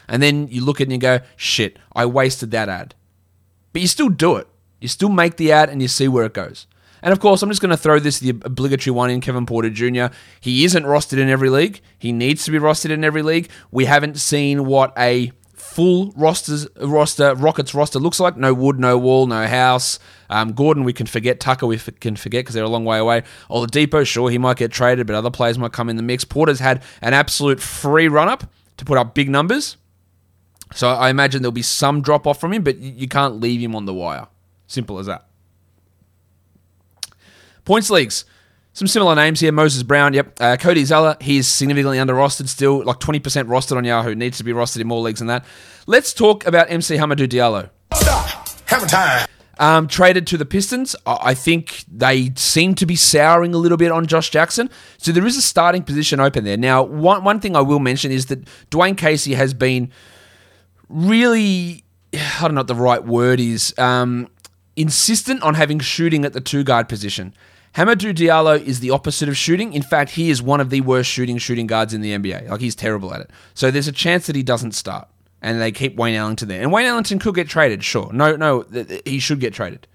and 0.09 0.23
then 0.23 0.49
you 0.49 0.65
look 0.65 0.81
at 0.81 0.83
it 0.83 0.85
and 0.85 0.93
you 0.93 0.99
go, 0.99 1.21
"Shit, 1.37 1.79
I 1.95 2.07
wasted 2.07 2.51
that 2.51 2.69
ad," 2.69 2.95
but 3.73 3.83
you 3.83 3.89
still 3.89 4.09
do 4.09 4.37
it. 4.37 4.49
You 4.81 4.89
still 4.89 5.11
make 5.11 5.37
the 5.37 5.53
ad 5.53 5.69
and 5.69 5.81
you 5.81 5.89
see 5.89 6.09
where 6.09 6.25
it 6.25 6.35
goes. 6.35 6.67
And 7.03 7.13
of 7.13 7.21
course, 7.21 7.43
I'm 7.43 7.51
just 7.51 7.61
going 7.61 7.71
to 7.71 7.77
throw 7.77 7.99
this 7.99 8.19
the 8.19 8.31
obligatory 8.31 8.93
one 8.93 9.11
in 9.11 9.21
Kevin 9.21 9.47
Porter 9.47 9.71
Jr. 9.71 10.07
He 10.41 10.65
isn't 10.65 10.85
rostered 10.85 11.19
in 11.19 11.29
every 11.29 11.51
league. 11.51 11.81
He 11.99 12.11
needs 12.11 12.45
to 12.45 12.51
be 12.51 12.59
rostered 12.59 12.91
in 12.91 13.05
every 13.05 13.23
league. 13.23 13.49
We 13.71 13.85
haven't 13.85 14.19
seen 14.19 14.67
what 14.67 14.93
a 14.99 15.31
full 15.77 16.11
rosters 16.17 16.67
roster 16.81 17.35
Rockets 17.35 17.75
roster 17.75 17.99
looks 17.99 18.19
like. 18.19 18.39
No 18.39 18.55
wood, 18.55 18.81
no 18.81 18.97
wall, 18.97 19.27
no 19.27 19.47
house. 19.47 19.99
Um, 20.31 20.55
Gordon, 20.55 20.85
we 20.85 20.95
can 20.95 21.05
forget. 21.05 21.39
Tucker, 21.39 21.67
we 21.67 21.77
can 21.77 22.17
forget 22.17 22.45
because 22.45 22.55
they're 22.55 22.65
a 22.65 22.69
long 22.69 22.87
way 22.87 22.97
away. 22.97 23.25
Oladipo, 23.51 24.07
sure, 24.07 24.31
he 24.31 24.39
might 24.39 24.57
get 24.57 24.73
traded, 24.73 25.07
but 25.07 25.15
other 25.15 25.31
players 25.31 25.59
might 25.59 25.73
come 25.73 25.91
in 25.91 25.97
the 25.97 26.03
mix. 26.03 26.25
Porter's 26.25 26.61
had 26.61 26.83
an 27.03 27.13
absolute 27.13 27.61
free 27.61 28.09
run 28.09 28.27
up 28.27 28.51
to 28.79 28.87
put 28.87 28.97
up 28.97 29.15
big 29.15 29.29
numbers. 29.29 29.77
So 30.73 30.89
I 30.89 31.11
imagine 31.11 31.43
there'll 31.43 31.53
be 31.53 31.61
some 31.61 32.01
drop 32.01 32.27
off 32.27 32.41
from 32.41 32.55
him, 32.55 32.63
but 32.63 32.79
you 32.79 33.07
can't 33.07 33.39
leave 33.39 33.61
him 33.61 33.77
on 33.77 33.85
the 33.85 33.93
wire. 33.93 34.29
Simple 34.67 34.99
as 34.99 35.05
that. 35.05 35.27
Points 37.67 37.91
leagues. 37.91 38.25
Some 38.77 38.89
similar 38.89 39.15
names 39.15 39.41
here. 39.41 39.53
Moses 39.53 39.83
Brown, 39.83 40.13
yep. 40.13 40.37
Uh, 40.39 40.59
Cody 40.59 40.85
Zeller, 40.85 41.17
he's 41.19 41.49
significantly 41.49 41.99
under 41.99 42.13
rostered 42.13 42.47
still, 42.47 42.85
like 42.85 42.99
20% 42.99 43.23
rostered 43.45 43.79
on 43.79 43.87
Yahoo. 43.87 44.15
Needs 44.15 44.37
to 44.37 44.45
be 44.45 44.53
rostered 44.53 44.83
in 44.83 44.87
more 44.87 45.01
leagues 45.01 45.21
than 45.21 45.29
that. 45.29 45.47
Let's 45.87 46.13
talk 46.13 46.47
about 46.47 46.71
MC 46.71 46.99
Hamidou 46.99 47.27
Diallo. 47.27 47.71
Stop. 47.95 48.47
Have 48.67 48.87
time. 48.87 49.27
Um, 49.59 49.89
traded 49.89 50.27
to 50.27 50.37
the 50.37 50.45
Pistons. 50.45 50.95
I 51.07 51.33
think 51.33 51.87
they 51.91 52.33
seem 52.37 52.75
to 52.75 52.85
be 52.85 52.97
souring 52.97 53.55
a 53.55 53.57
little 53.57 53.79
bit 53.79 53.91
on 53.91 54.07
Josh 54.07 54.29
Jackson. 54.29 54.69
So 54.99 55.11
there 55.11 55.27
is 55.27 55.39
a 55.39 55.43
starting 55.43 55.83
position 55.83 56.21
open 56.21 56.45
there. 56.45 56.59
Now, 56.59 56.83
one, 56.83 57.25
one 57.25 57.41
thing 57.41 57.57
I 57.57 57.63
will 57.63 57.79
mention 57.79 58.13
is 58.13 58.27
that 58.27 58.45
Dwane 58.71 58.99
Casey 58.99 59.33
has 59.33 59.55
been 59.55 59.91
really, 60.91 61.83
I 62.13 62.43
don't 62.43 62.53
know 62.53 62.61
what 62.61 62.67
the 62.67 62.75
right 62.75 63.03
word 63.03 63.41
is, 63.41 63.73
um, 63.79 64.29
insistent 64.77 65.43
on 65.43 65.55
having 65.55 65.79
shooting 65.79 66.27
at 66.27 66.35
the 66.35 66.43
two 66.43 66.63
guard 66.63 66.91
position. 66.91 67.33
Hamidou 67.77 68.15
Diallo 68.15 68.59
is 68.59 68.81
the 68.81 68.91
opposite 68.91 69.29
of 69.29 69.37
shooting. 69.37 69.75
In 69.75 69.83
fact, 69.83 70.13
he 70.13 70.31
is 70.31 70.41
one 70.41 70.61
of 70.63 70.71
the 70.71 70.81
worst 70.81 71.11
shooting 71.11 71.37
shooting 71.37 71.67
guards 71.67 71.93
in 71.93 72.01
the 72.01 72.13
NBA. 72.13 72.49
Like 72.49 72.61
he's 72.61 72.75
terrible 72.75 73.13
at 73.13 73.21
it. 73.21 73.31
So 73.53 73.71
there's 73.71 73.87
a 73.87 73.93
chance 73.93 74.27
that 74.27 74.35
he 74.35 74.43
doesn't 74.43 74.73
start 74.73 75.09
and 75.43 75.61
they 75.61 75.71
keep 75.73 75.95
Wayne 75.97 76.15
Ellington 76.15 76.49
there. 76.49 76.63
And 76.63 76.73
Wayne 76.73 76.87
Ellington 76.87 77.19
could 77.19 77.35
get 77.35 77.49
traded, 77.49 77.85
sure. 77.85 78.11
No, 78.15 78.35
no, 78.35 78.65
he 79.05 79.19
should 79.19 79.41
get 79.41 79.53
traded. 79.53 79.87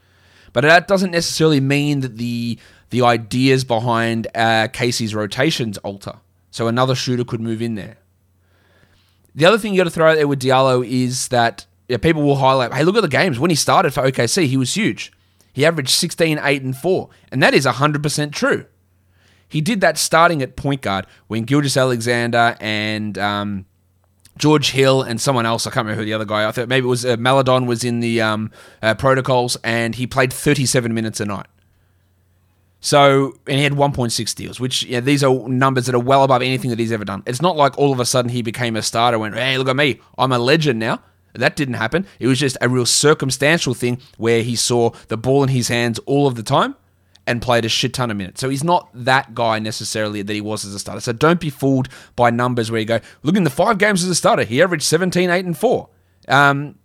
But 0.54 0.62
that 0.62 0.88
doesn't 0.88 1.10
necessarily 1.10 1.60
mean 1.60 2.02
that 2.02 2.18
the 2.18 2.60
the 2.92 3.02
ideas 3.02 3.64
behind 3.64 4.28
uh, 4.36 4.68
Casey's 4.68 5.16
rotations 5.16 5.78
alter. 5.80 6.20
So 6.52 6.68
another 6.68 6.94
shooter 6.94 7.24
could 7.24 7.42
move 7.42 7.62
in 7.62 7.76
there. 7.76 7.98
The 9.34 9.46
other 9.46 9.58
thing 9.58 9.74
you 9.74 9.80
got 9.80 9.86
to 9.86 9.90
throw 9.90 10.12
out 10.12 10.16
there 10.16 10.28
with 10.28 10.42
Diallo 10.42 10.86
is 10.86 11.30
that 11.30 11.66
yeah, 11.88 11.98
people 11.98 12.22
will 12.22 12.36
highlight, 12.36 12.74
hey, 12.74 12.84
look 12.84 12.98
at 12.98 13.02
the 13.02 13.08
games. 13.08 13.40
When 13.40 13.50
he 13.50 13.56
started 13.56 13.94
for 13.94 14.04
OKC, 14.04 14.46
he 14.46 14.58
was 14.58 14.76
huge. 14.76 15.12
He 15.54 15.66
averaged 15.66 15.90
16, 15.90 16.40
8, 16.42 16.62
and 16.62 16.76
4. 16.76 17.10
And 17.32 17.44
that 17.44 17.54
is 17.54 17.66
100% 17.66 18.32
true. 18.32 18.66
He 19.48 19.60
did 19.60 19.82
that 19.82 19.98
starting 19.98 20.42
at 20.42 20.56
point 20.56 20.82
guard 20.82 21.06
when 21.28 21.44
Gilgeous-Alexander 21.44 22.56
and 22.62 23.18
um, 23.18 23.66
George 24.38 24.72
Hill 24.72 25.02
and 25.02 25.20
someone 25.20 25.46
else. 25.46 25.68
I 25.68 25.72
can't 25.72 25.86
remember 25.86 26.02
who 26.02 26.06
the 26.06 26.14
other 26.14 26.26
guy. 26.26 26.48
I 26.48 26.52
thought 26.52 26.70
maybe 26.70 26.86
it 26.86 26.90
was 26.90 27.06
uh, 27.06 27.18
Maledon 27.18 27.66
was 27.66 27.84
in 27.84 28.00
the 28.00 28.22
um, 28.22 28.52
uh, 28.82 28.96
protocols, 28.96 29.58
and 29.64 29.96
he 29.96 30.08
played 30.08 30.32
37 30.32 30.94
minutes 30.94 31.20
a 31.20 31.26
night. 31.26 31.48
So, 32.80 33.38
and 33.46 33.58
he 33.58 33.64
had 33.64 33.74
1.6 33.74 34.28
steals, 34.28 34.60
which 34.60 34.84
yeah, 34.84 35.02
these 35.02 35.24
are 35.24 35.48
numbers 35.48 35.86
that 35.86 35.94
are 35.94 36.00
well 36.00 36.24
above 36.24 36.42
anything 36.42 36.72
that 36.72 36.80
he's 36.80 36.92
ever 36.92 37.06
done. 37.06 37.22
It's 37.28 37.42
not 37.42 37.56
like 37.56 37.78
all 37.78 37.92
of 37.92 38.00
a 38.00 38.06
sudden 38.06 38.32
he 38.32 38.42
became 38.42 38.76
a 38.76 38.82
starter. 38.82 39.20
Went, 39.20 39.36
hey, 39.36 39.58
look 39.58 39.68
at 39.68 39.76
me, 39.76 40.00
I'm 40.18 40.32
a 40.32 40.40
legend 40.40 40.80
now. 40.80 41.02
That 41.34 41.56
didn't 41.56 41.76
happen. 41.76 42.06
It 42.20 42.28
was 42.28 42.40
just 42.40 42.58
a 42.62 42.70
real 42.70 42.86
circumstantial 42.86 43.74
thing 43.74 44.00
where 44.18 44.44
he 44.44 44.56
saw 44.56 44.92
the 45.08 45.18
ball 45.18 45.44
in 45.44 45.50
his 45.50 45.68
hands 45.68 46.00
all 46.00 46.28
of 46.28 46.36
the 46.36 46.44
time 46.44 46.76
and 47.28 47.42
played 47.42 47.66
a 47.66 47.70
shit 47.70 47.94
ton 47.94 48.12
of 48.12 48.18
minutes. 48.18 48.42
So 48.42 48.50
he's 48.50 48.64
not 48.64 48.90
that 48.94 49.36
guy 49.36 49.60
necessarily 49.60 50.22
that 50.22 50.34
he 50.34 50.42
was 50.42 50.66
as 50.66 50.74
a 50.74 50.80
starter. 50.80 51.02
So 51.02 51.14
don't 51.14 51.40
be 51.40 51.50
fooled 51.50 51.88
by 52.16 52.30
numbers 52.30 52.72
where 52.72 52.80
you 52.80 52.86
go, 52.86 53.00
look 53.24 53.36
in 53.36 53.44
the 53.44 53.50
five 53.50 53.78
games 53.78 54.04
as 54.04 54.10
a 54.10 54.16
starter, 54.16 54.44
he 54.44 54.62
averaged 54.62 54.84
17, 54.84 55.30
8, 55.30 55.46
and 55.46 55.58
4. 55.58 55.90
Um, 56.28 56.76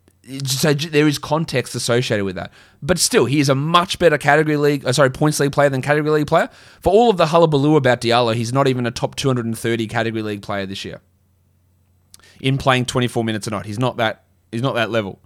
so 0.45 0.75
there 0.75 1.07
is 1.07 1.19
context 1.19 1.75
associated 1.75 2.25
with 2.25 2.37
that. 2.37 2.53
But 2.83 2.99
still, 2.99 3.26
he 3.26 3.41
is 3.41 3.49
a 3.49 3.55
much 3.55 3.99
better 3.99 4.19
category 4.19 4.57
league, 4.57 4.85
uh, 4.85 4.93
sorry, 4.93 5.11
points 5.11 5.41
league 5.41 5.53
player 5.53 5.69
than 5.69 5.83
category 5.83 6.11
league 6.11 6.26
player. 6.26 6.50
For 6.81 6.93
all 6.93 7.11
of 7.11 7.17
the 7.17 7.26
hullabaloo 7.26 7.76
about 7.76 8.00
Diallo, 8.00 8.35
he's 8.35 8.53
not 8.53 8.69
even 8.69 8.87
a 8.87 8.91
top 8.91 9.15
230 9.17 9.87
category 9.87 10.23
league 10.23 10.43
player 10.43 10.67
this 10.67 10.85
year. 10.85 11.00
In 12.41 12.59
playing 12.59 12.87
24 12.87 13.25
minutes 13.25 13.47
a 13.47 13.50
night, 13.50 13.67
he's 13.67 13.79
not 13.79 13.97
that. 13.97 14.25
He's 14.50 14.62
not 14.62 14.75
that 14.75 14.91
level 14.91 15.21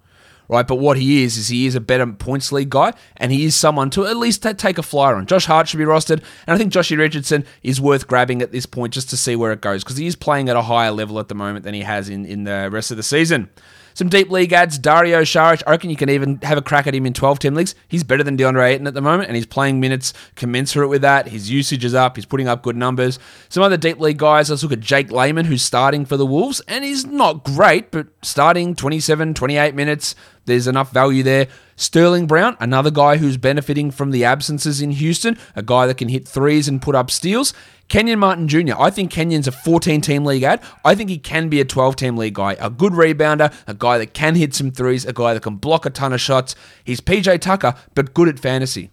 right? 0.50 0.66
But 0.66 0.76
what 0.76 0.98
he 0.98 1.22
is, 1.22 1.36
is 1.36 1.48
he 1.48 1.66
is 1.66 1.76
a 1.76 1.80
better 1.80 2.06
points 2.06 2.50
league 2.50 2.70
guy, 2.70 2.92
and 3.16 3.30
he 3.30 3.44
is 3.44 3.54
someone 3.54 3.88
to 3.90 4.06
at 4.06 4.16
least 4.16 4.42
take 4.58 4.78
a 4.78 4.82
flyer 4.82 5.14
on. 5.14 5.26
Josh 5.26 5.46
Hart 5.46 5.68
should 5.68 5.78
be 5.78 5.84
rostered, 5.84 6.22
and 6.46 6.54
I 6.54 6.58
think 6.58 6.72
Joshy 6.72 6.98
Richardson 6.98 7.44
is 7.62 7.80
worth 7.80 8.08
grabbing 8.08 8.42
at 8.42 8.50
this 8.50 8.66
point 8.66 8.92
just 8.92 9.08
to 9.10 9.16
see 9.16 9.36
where 9.36 9.52
it 9.52 9.60
goes, 9.60 9.84
because 9.84 9.96
he 9.96 10.06
is 10.06 10.16
playing 10.16 10.48
at 10.48 10.56
a 10.56 10.62
higher 10.62 10.90
level 10.90 11.20
at 11.20 11.28
the 11.28 11.36
moment 11.36 11.64
than 11.64 11.72
he 11.72 11.82
has 11.82 12.08
in, 12.08 12.26
in 12.26 12.44
the 12.44 12.68
rest 12.70 12.90
of 12.90 12.96
the 12.96 13.04
season. 13.04 13.48
Some 13.94 14.08
deep 14.08 14.30
league 14.30 14.52
ads. 14.52 14.78
Dario 14.78 15.22
Saric. 15.22 15.62
I 15.66 15.70
reckon 15.72 15.90
you 15.90 15.96
can 15.96 16.10
even 16.10 16.38
have 16.42 16.58
a 16.58 16.62
crack 16.62 16.86
at 16.86 16.94
him 16.94 17.06
in 17.06 17.12
12 17.12 17.38
team 17.38 17.54
leagues. 17.54 17.74
He's 17.88 18.04
better 18.04 18.22
than 18.22 18.36
DeAndre 18.36 18.70
Ayton 18.70 18.86
at 18.86 18.94
the 18.94 19.00
moment, 19.00 19.28
and 19.28 19.36
he's 19.36 19.46
playing 19.46 19.80
minutes 19.80 20.12
commensurate 20.36 20.88
with 20.88 21.02
that. 21.02 21.28
His 21.28 21.50
usage 21.50 21.84
is 21.84 21.94
up. 21.94 22.16
He's 22.16 22.26
putting 22.26 22.48
up 22.48 22.62
good 22.62 22.76
numbers. 22.76 23.18
Some 23.48 23.62
other 23.62 23.76
deep 23.76 23.98
league 23.98 24.18
guys. 24.18 24.50
Let's 24.50 24.62
look 24.62 24.72
at 24.72 24.80
Jake 24.80 25.10
Layman, 25.10 25.46
who's 25.46 25.62
starting 25.62 26.04
for 26.04 26.16
the 26.16 26.26
Wolves, 26.26 26.60
and 26.68 26.84
he's 26.84 27.04
not 27.06 27.44
great, 27.44 27.90
but 27.90 28.08
starting 28.22 28.74
27, 28.74 29.34
28 29.34 29.74
minutes. 29.74 30.14
There's 30.46 30.66
enough 30.66 30.92
value 30.92 31.22
there. 31.22 31.48
Sterling 31.76 32.26
Brown, 32.26 32.56
another 32.60 32.90
guy 32.90 33.16
who's 33.16 33.36
benefiting 33.36 33.90
from 33.90 34.10
the 34.10 34.24
absences 34.24 34.82
in 34.82 34.90
Houston, 34.90 35.38
a 35.56 35.62
guy 35.62 35.86
that 35.86 35.96
can 35.96 36.08
hit 36.08 36.26
threes 36.26 36.68
and 36.68 36.82
put 36.82 36.94
up 36.94 37.10
steals. 37.10 37.54
Kenyon 37.90 38.20
Martin 38.20 38.46
Jr., 38.48 38.74
I 38.78 38.88
think 38.88 39.10
Kenyon's 39.10 39.48
a 39.48 39.52
14 39.52 40.00
team 40.00 40.24
league 40.24 40.44
ad. 40.44 40.62
I 40.84 40.94
think 40.94 41.10
he 41.10 41.18
can 41.18 41.48
be 41.48 41.60
a 41.60 41.64
12 41.64 41.96
team 41.96 42.16
league 42.16 42.34
guy. 42.34 42.56
A 42.60 42.70
good 42.70 42.92
rebounder, 42.92 43.52
a 43.66 43.74
guy 43.74 43.98
that 43.98 44.14
can 44.14 44.36
hit 44.36 44.54
some 44.54 44.70
threes, 44.70 45.04
a 45.04 45.12
guy 45.12 45.34
that 45.34 45.42
can 45.42 45.56
block 45.56 45.84
a 45.84 45.90
ton 45.90 46.12
of 46.12 46.20
shots. 46.20 46.54
He's 46.84 47.00
PJ 47.00 47.40
Tucker, 47.40 47.74
but 47.94 48.14
good 48.14 48.28
at 48.28 48.38
fantasy. 48.38 48.90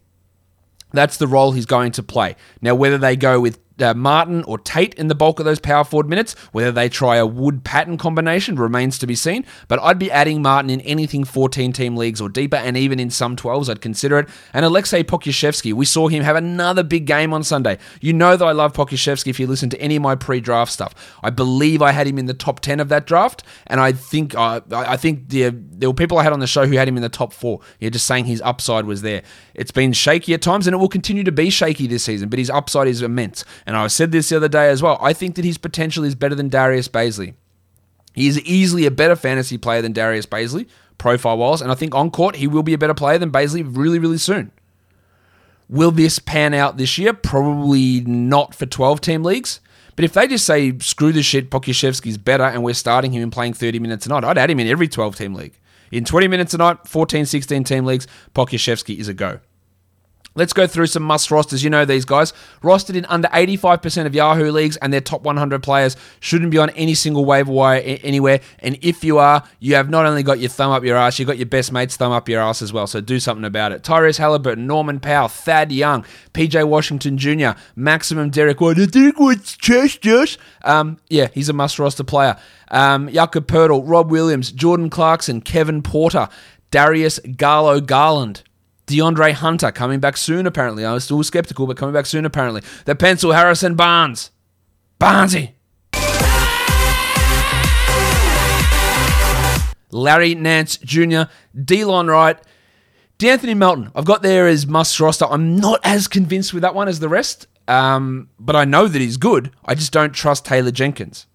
That's 0.91 1.17
the 1.17 1.27
role 1.27 1.51
he's 1.51 1.67
going 1.67 1.91
to 1.93 2.03
play. 2.03 2.35
Now, 2.59 2.73
whether 2.73 2.97
they 2.97 3.15
go 3.15 3.39
with 3.39 3.59
uh, 3.81 3.93
Martin 3.93 4.43
or 4.43 4.57
Tate 4.57 4.93
in 4.95 5.07
the 5.07 5.15
bulk 5.15 5.39
of 5.39 5.45
those 5.45 5.59
power 5.59 5.83
forward 5.83 6.09
minutes. 6.09 6.33
Whether 6.51 6.71
they 6.71 6.89
try 6.89 7.17
a 7.17 7.25
Wood 7.25 7.63
Patton 7.63 7.97
combination 7.97 8.55
remains 8.55 8.97
to 8.99 9.07
be 9.07 9.15
seen, 9.15 9.45
but 9.67 9.79
I'd 9.81 9.99
be 9.99 10.11
adding 10.11 10.41
Martin 10.41 10.69
in 10.69 10.81
anything 10.81 11.23
14 11.23 11.73
team 11.73 11.95
leagues 11.95 12.21
or 12.21 12.29
deeper, 12.29 12.57
and 12.57 12.77
even 12.77 12.99
in 12.99 13.09
some 13.09 13.35
12s, 13.35 13.69
I'd 13.69 13.81
consider 13.81 14.19
it. 14.19 14.29
And 14.53 14.65
Aleksej 14.65 15.03
Pokusevski, 15.03 15.73
we 15.73 15.85
saw 15.85 16.07
him 16.07 16.23
have 16.23 16.35
another 16.35 16.83
big 16.83 17.05
game 17.05 17.33
on 17.33 17.43
Sunday. 17.43 17.77
You 18.01 18.13
know 18.13 18.35
that 18.35 18.45
I 18.45 18.51
love 18.51 18.73
Pokusevski 18.73 19.27
if 19.27 19.39
you 19.39 19.47
listen 19.47 19.69
to 19.69 19.81
any 19.81 19.95
of 19.95 20.01
my 20.01 20.15
pre 20.15 20.39
draft 20.39 20.71
stuff. 20.71 20.93
I 21.23 21.29
believe 21.29 21.81
I 21.81 21.91
had 21.91 22.07
him 22.07 22.17
in 22.17 22.25
the 22.25 22.33
top 22.33 22.59
10 22.59 22.79
of 22.79 22.89
that 22.89 23.05
draft, 23.05 23.43
and 23.67 23.79
I 23.79 23.91
think 23.91 24.35
uh, 24.35 24.61
I 24.71 24.97
think 24.97 25.29
the, 25.29 25.49
there 25.49 25.89
were 25.89 25.93
people 25.93 26.17
I 26.17 26.23
had 26.23 26.33
on 26.33 26.39
the 26.39 26.47
show 26.47 26.65
who 26.65 26.77
had 26.77 26.87
him 26.87 26.97
in 26.97 27.03
the 27.03 27.09
top 27.09 27.33
four. 27.33 27.61
You're 27.79 27.91
just 27.91 28.05
saying 28.05 28.25
his 28.25 28.41
upside 28.41 28.85
was 28.85 29.01
there. 29.01 29.23
It's 29.53 29.71
been 29.71 29.93
shaky 29.93 30.33
at 30.33 30.41
times, 30.41 30.67
and 30.67 30.73
it 30.73 30.77
will 30.77 30.89
continue 30.89 31.23
to 31.23 31.31
be 31.31 31.49
shaky 31.49 31.87
this 31.87 32.03
season, 32.03 32.29
but 32.29 32.39
his 32.39 32.49
upside 32.49 32.87
is 32.87 33.01
immense. 33.01 33.43
And 33.67 33.75
I 33.75 33.87
said 33.87 34.13
this 34.13 34.29
the 34.29 34.37
other 34.37 34.47
day 34.47 34.69
as 34.69 34.81
well. 34.81 34.97
I 35.01 35.11
think 35.11 35.35
that 35.35 35.43
his 35.43 35.57
potential 35.57 36.05
is 36.05 36.15
better 36.15 36.33
than 36.33 36.47
Darius 36.47 36.87
Bazley. 36.87 37.35
He 38.15 38.27
is 38.27 38.39
easily 38.41 38.85
a 38.85 38.91
better 38.91 39.15
fantasy 39.15 39.57
player 39.57 39.81
than 39.81 39.91
Darius 39.91 40.25
Bazley, 40.25 40.67
profile 40.97 41.37
wise, 41.37 41.61
and 41.61 41.69
I 41.69 41.75
think 41.75 41.93
on 41.93 42.09
court 42.09 42.37
he 42.37 42.47
will 42.47 42.63
be 42.63 42.73
a 42.73 42.77
better 42.77 42.93
player 42.93 43.17
than 43.17 43.29
Bazley 43.29 43.63
really, 43.69 43.99
really 43.99 44.17
soon. 44.17 44.51
Will 45.69 45.91
this 45.91 46.17
pan 46.17 46.53
out 46.53 46.77
this 46.77 46.97
year? 46.97 47.13
Probably 47.13 47.99
not 48.01 48.55
for 48.55 48.65
12 48.65 49.01
team 49.01 49.21
leagues. 49.21 49.59
But 49.97 50.05
if 50.05 50.13
they 50.13 50.27
just 50.27 50.45
say, 50.45 50.77
screw 50.79 51.11
this 51.11 51.25
shit, 51.25 51.49
Pokusevski's 51.49 52.17
better, 52.17 52.45
and 52.45 52.63
we're 52.63 52.73
starting 52.73 53.11
him 53.11 53.23
and 53.23 53.31
playing 53.31 53.53
30 53.53 53.79
minutes 53.79 54.05
a 54.05 54.09
night, 54.09 54.23
I'd 54.23 54.37
add 54.37 54.49
him 54.49 54.61
in 54.61 54.67
every 54.67 54.87
12 54.87 55.17
team 55.17 55.33
league. 55.33 55.59
In 55.91 56.05
20 56.05 56.27
minutes 56.29 56.53
a 56.53 56.57
night, 56.57 56.87
14, 56.87 57.25
16 57.25 57.63
team 57.65 57.83
leagues, 57.85 58.07
Pokusevski 58.33 58.97
is 58.97 59.09
a 59.09 59.13
go. 59.13 59.39
Let's 60.37 60.53
go 60.53 60.67
through 60.67 60.85
some 60.87 61.01
must 61.01 61.31
rosters. 61.31 61.63
You 61.63 61.71
know 61.71 61.83
these 61.83 62.05
guys. 62.05 62.31
Rostered 62.61 62.95
in 62.95 63.05
under 63.05 63.27
85% 63.29 64.05
of 64.05 64.13
Yahoo 64.13 64.51
leagues, 64.51 64.77
and 64.77 64.93
their 64.93 65.01
top 65.01 65.23
100 65.23 65.63
players 65.63 65.97
shouldn't 66.19 66.51
be 66.51 66.59
on 66.59 66.69
any 66.71 66.93
single 66.93 67.25
waiver 67.25 67.51
wire 67.51 67.81
anywhere. 67.83 68.39
And 68.59 68.77
if 68.83 69.03
you 69.03 69.17
are, 69.17 69.43
you 69.59 69.73
have 69.73 69.89
not 69.89 70.05
only 70.05 70.21
got 70.21 70.39
your 70.39 70.49
thumb 70.49 70.71
up 70.71 70.83
your 70.83 70.95
ass, 70.95 71.17
you've 71.17 71.27
got 71.27 71.37
your 71.37 71.47
best 71.47 71.71
mate's 71.71 71.97
thumb 71.97 72.11
up 72.11 72.29
your 72.29 72.39
ass 72.39 72.61
as 72.61 72.71
well. 72.71 72.85
So 72.85 73.01
do 73.01 73.19
something 73.19 73.45
about 73.45 73.71
it. 73.71 73.81
Tyrese 73.81 74.19
Halliburton, 74.19 74.67
Norman 74.67 74.99
Powell, 74.99 75.27
Thad 75.27 75.71
Young, 75.71 76.05
PJ 76.33 76.67
Washington 76.67 77.17
Jr., 77.17 77.59
Maximum 77.75 78.29
Derrick 78.29 78.61
White. 78.61 78.77
Derrick 78.91 79.19
White's 79.19 79.57
trash, 79.57 79.97
Josh. 79.97 80.37
Um, 80.63 80.99
yeah, 81.09 81.29
he's 81.33 81.49
a 81.49 81.53
must 81.53 81.79
roster 81.79 82.03
player. 82.03 82.37
Um, 82.69 83.09
Jakob 83.09 83.49
Rob 83.51 84.11
Williams, 84.11 84.51
Jordan 84.51 84.89
Clarkson, 84.89 85.41
Kevin 85.41 85.81
Porter, 85.81 86.29
Darius 86.69 87.19
Garlo 87.19 87.83
Garland. 87.83 88.43
DeAndre 88.87 89.33
Hunter 89.33 89.71
coming 89.71 89.99
back 89.99 90.15
soon, 90.17 90.47
apparently. 90.47 90.85
I 90.85 90.93
was 90.93 91.03
still 91.03 91.21
skeptical, 91.21 91.67
but 91.67 91.77
coming 91.77 91.93
back 91.93 92.05
soon, 92.05 92.25
apparently. 92.25 92.61
The 92.85 92.95
pencil 92.95 93.33
Harrison 93.33 93.75
Barnes. 93.75 94.31
Barnesy. 94.99 95.53
Larry 99.91 100.35
Nance 100.35 100.77
Jr., 100.77 101.23
Delon 101.55 102.09
Wright, 102.09 102.37
De'Anthony 103.19 103.55
Melton. 103.55 103.91
I've 103.95 104.05
got 104.05 104.21
there 104.21 104.47
as 104.47 104.67
must 104.67 104.99
roster. 104.99 105.25
I'm 105.25 105.57
not 105.57 105.79
as 105.83 106.07
convinced 106.07 106.53
with 106.53 106.61
that 106.61 106.75
one 106.75 106.87
as 106.87 106.99
the 106.99 107.09
rest, 107.09 107.47
um, 107.67 108.29
but 108.39 108.55
I 108.55 108.65
know 108.65 108.87
that 108.87 109.01
he's 109.01 109.17
good. 109.17 109.51
I 109.65 109.75
just 109.75 109.93
don't 109.93 110.13
trust 110.13 110.45
Taylor 110.45 110.71
Jenkins. 110.71 111.25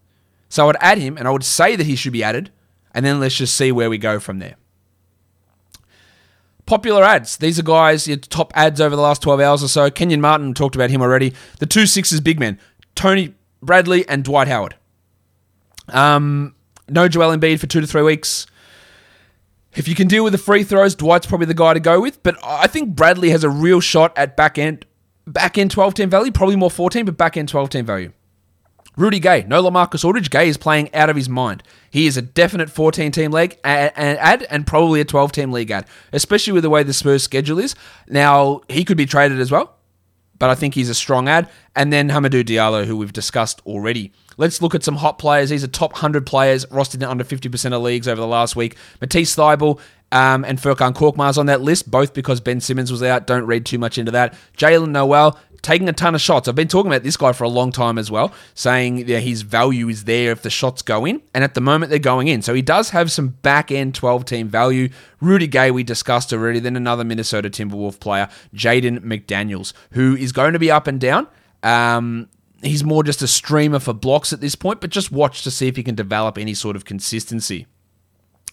So 0.49 0.63
I 0.63 0.67
would 0.67 0.77
add 0.81 0.99
him, 0.99 1.17
and 1.17 1.27
I 1.27 1.31
would 1.31 1.45
say 1.45 1.77
that 1.77 1.87
he 1.87 1.97
should 1.97 2.13
be 2.13 2.23
added, 2.23 2.51
and 2.95 3.05
then 3.05 3.21
let's 3.21 3.37
just 3.37 3.57
see 3.57 3.73
where 3.73 3.91
we 3.91 3.99
go 3.99 4.21
from 4.21 4.39
there. 4.39 4.57
Popular 6.73 7.05
ads. 7.05 7.37
These 7.37 7.59
are 7.59 7.63
guys, 7.63 8.09
your 8.09 8.17
top 8.17 8.51
ads 8.57 8.81
over 8.81 8.97
the 8.97 9.03
last 9.03 9.21
12 9.21 9.41
hours 9.41 9.63
or 9.63 9.69
so. 9.69 9.91
Kenyon 9.91 10.23
Martin, 10.23 10.55
talked 10.55 10.75
about 10.75 10.89
him 10.89 11.03
already. 11.03 11.35
The 11.59 11.67
two 11.67 11.85
sixes 11.85 12.19
big 12.23 12.41
men, 12.41 12.59
Tony 12.95 13.35
Bradley 13.61 14.09
and 14.09 14.25
Dwight 14.25 14.49
Howard. 14.49 14.75
Um, 15.91 16.55
no 16.89 17.09
Joel 17.09 17.37
Embiid 17.37 17.61
for 17.61 17.67
two 17.67 17.83
to 17.83 17.87
three 17.87 18.01
weeks. 18.01 18.47
If 19.75 19.87
you 19.87 19.95
can 19.95 20.09
deal 20.09 20.25
with 20.25 20.33
the 20.33 20.39
free 20.39 20.65
throws, 20.65 20.95
Dwight's 20.95 21.27
probably 21.27 21.45
the 21.45 21.53
guy 21.53 21.75
to 21.75 21.81
go 21.81 22.01
with. 22.01 22.23
But 22.23 22.39
I 22.43 22.69
think 22.69 22.97
Bradley 22.97 23.29
has 23.29 23.45
a 23.45 23.51
real 23.51 23.81
shot 23.81 24.17
at 24.17 24.35
back 24.35 24.57
end, 24.57 24.87
back 25.27 25.59
end 25.59 25.73
12 25.73 25.93
10 25.93 26.09
value, 26.09 26.33
probably 26.33 26.57
more 26.57 26.71
14, 26.71 27.05
but 27.05 27.19
back 27.19 27.37
end 27.37 27.51
12 27.51 27.69
10 27.69 27.85
value. 27.85 28.13
Rudy 28.97 29.21
Gay, 29.21 29.45
no 29.49 29.63
Lamarcus 29.63 30.05
Aldridge. 30.05 30.31
Gay 30.31 30.49
is 30.49 30.57
playing 30.59 30.95
out 30.95 31.09
of 31.09 31.17
his 31.17 31.29
mind. 31.29 31.63
He 31.91 32.07
is 32.07 32.17
a 32.17 32.23
definite 32.23 32.71
14 32.71 33.11
team 33.11 33.31
league 33.31 33.59
ad 33.65 34.47
and 34.51 34.67
probably 34.67 35.01
a 35.01 35.05
12 35.05 35.33
team 35.33 35.53
league 35.53 35.71
ad, 35.71 35.87
especially 36.13 36.53
with 36.53 36.63
the 36.63 36.71
way 36.71 36.83
the 36.83 36.93
Spurs 36.93 37.23
schedule 37.23 37.59
is. 37.59 37.75
Now, 38.09 38.61
he 38.69 38.85
could 38.85 38.99
be 38.99 39.07
traded 39.07 39.41
as 39.41 39.51
well, 39.51 39.77
but 40.39 40.51
I 40.51 40.55
think 40.55 40.75
he's 40.75 40.91
a 40.91 40.95
strong 40.95 41.29
ad. 41.29 41.49
And 41.75 41.93
then 41.93 42.11
Hamidou 42.11 42.45
Diallo, 42.45 42.85
who 42.85 42.99
we've 42.99 43.13
discussed 43.13 43.63
already. 43.65 44.13
Let's 44.37 44.61
look 44.61 44.75
at 44.75 44.83
some 44.83 44.97
hot 44.97 45.19
players. 45.19 45.51
These 45.51 45.65
are 45.65 45.69
top 45.69 45.93
100 45.93 46.27
players 46.27 46.67
rostered 46.67 46.97
in 46.97 47.05
under 47.05 47.25
50% 47.25 47.73
of 47.73 47.83
leagues 47.83 48.09
over 48.09 48.21
the 48.21 48.27
last 48.27 48.57
week. 48.57 48.77
Matisse 49.01 49.35
Thybulle 49.35 49.81
um, 50.11 50.45
and 50.45 50.59
Furkan 50.59 50.93
Korkmaz 50.93 51.39
on 51.39 51.47
that 51.47 51.63
list, 51.63 51.91
both 51.91 52.13
because 52.13 52.41
Ben 52.41 52.61
Simmons 52.61 52.93
was 52.93 53.03
out. 53.03 53.27
Don't 53.27 53.47
read 53.47 53.65
too 53.65 53.79
much 53.79 53.97
into 53.97 54.11
that. 54.13 54.35
Jaylen 54.57 54.91
Nowell, 54.91 55.39
taking 55.63 55.89
a 55.89 55.93
ton 55.93 56.15
of 56.15 56.21
shots. 56.21 56.49
I've 56.49 56.55
been 56.55 56.69
talking 56.69 56.91
about 56.91 57.05
this 57.05 57.17
guy 57.17 57.33
for 57.33 57.45
a 57.45 57.49
long 57.49 57.73
time 57.73 57.97
as 57.97 58.11
well, 58.11 58.35
saying 58.55 59.07
that 59.07 59.21
his 59.21 59.43
value 59.43 59.89
is 59.89 60.05
there 60.05 60.33
if 60.33 60.43
the 60.43 60.51
shots 60.51 60.83
go 60.83 61.05
in, 61.05 61.23
and 61.33 61.45
at 61.45 61.55
the 61.55 61.61
moment 61.61 61.91
they're 61.91 61.99
going 61.99 62.29
in. 62.29 62.43
So 62.43 62.53
he 62.53 62.63
does 62.63 62.91
have 62.91 63.11
some 63.11 63.29
back 63.29 63.71
end 63.71 63.95
12 63.95 64.25
team 64.25 64.49
value. 64.49 64.89
Rudy 65.21 65.47
Gay, 65.47 65.71
we 65.71 65.85
discussed 65.85 66.33
already, 66.33 66.59
then 66.59 66.77
another 66.77 67.05
Minnesota 67.05 67.49
Timberwolf 67.49 68.01
player, 68.01 68.29
Jaden 68.55 69.01
McDaniels, 69.01 69.73
who 69.93 70.17
is 70.17 70.33
going 70.33 70.53
to 70.53 70.59
be 70.59 70.71
up 70.71 70.87
and 70.87 71.01
down. 71.01 71.29
Um, 71.63 72.29
he's 72.63 72.83
more 72.83 73.05
just 73.05 73.23
a 73.23 73.29
streamer 73.29 73.79
for 73.79 73.93
blocks 73.93 74.33
at 74.33 74.41
this 74.41 74.55
point, 74.55 74.81
but 74.81 74.91
just 74.91 75.13
watch 75.13 75.43
to 75.43 75.51
see 75.51 75.69
if 75.69 75.77
he 75.77 75.83
can 75.83 75.95
develop 75.95 76.39
any 76.39 76.55
sort 76.55 76.77
of 76.77 76.85
consistency. 76.85 77.67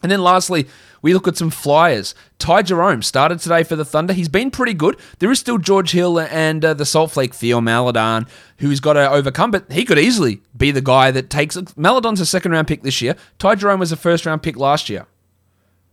And 0.02 0.12
then 0.12 0.22
lastly, 0.22 0.68
we 1.02 1.14
look 1.14 1.28
at 1.28 1.38
some 1.38 1.50
flyers. 1.50 2.16
Ty 2.38 2.64
Jerome 2.64 3.02
started 3.02 3.40
today 3.40 3.64
for 3.64 3.76
the 3.76 3.86
Thunder. 3.86 4.14
He's 4.14 4.30
been 4.30 4.52
pretty 4.52 4.74
good. 4.74 4.98
There 5.20 5.32
is 5.32 5.40
still 5.40 5.58
George 5.58 5.92
Hill 5.92 6.20
and 6.20 6.64
uh, 6.64 6.74
the 6.74 6.86
Salt 6.86 7.12
Flake 7.12 7.34
Theo 7.34 7.62
Maledon, 7.62 8.28
who's 8.58 8.80
got 8.80 8.94
to 8.94 9.10
overcome, 9.10 9.52
but 9.52 9.72
he 9.72 9.86
could 9.86 10.00
easily 10.00 10.42
be 10.56 10.72
the 10.72 10.82
guy 10.82 11.12
that 11.12 11.30
takes. 11.30 11.58
Maledon's 11.76 12.22
a 12.22 12.26
second 12.26 12.52
round 12.52 12.68
pick 12.68 12.84
this 12.84 13.02
year. 13.02 13.16
Ty 13.38 13.56
Jerome 13.56 13.80
was 13.80 13.92
a 13.92 13.98
first 13.98 14.26
round 14.26 14.44
pick 14.44 14.58
last 14.58 14.90
year. 14.90 15.06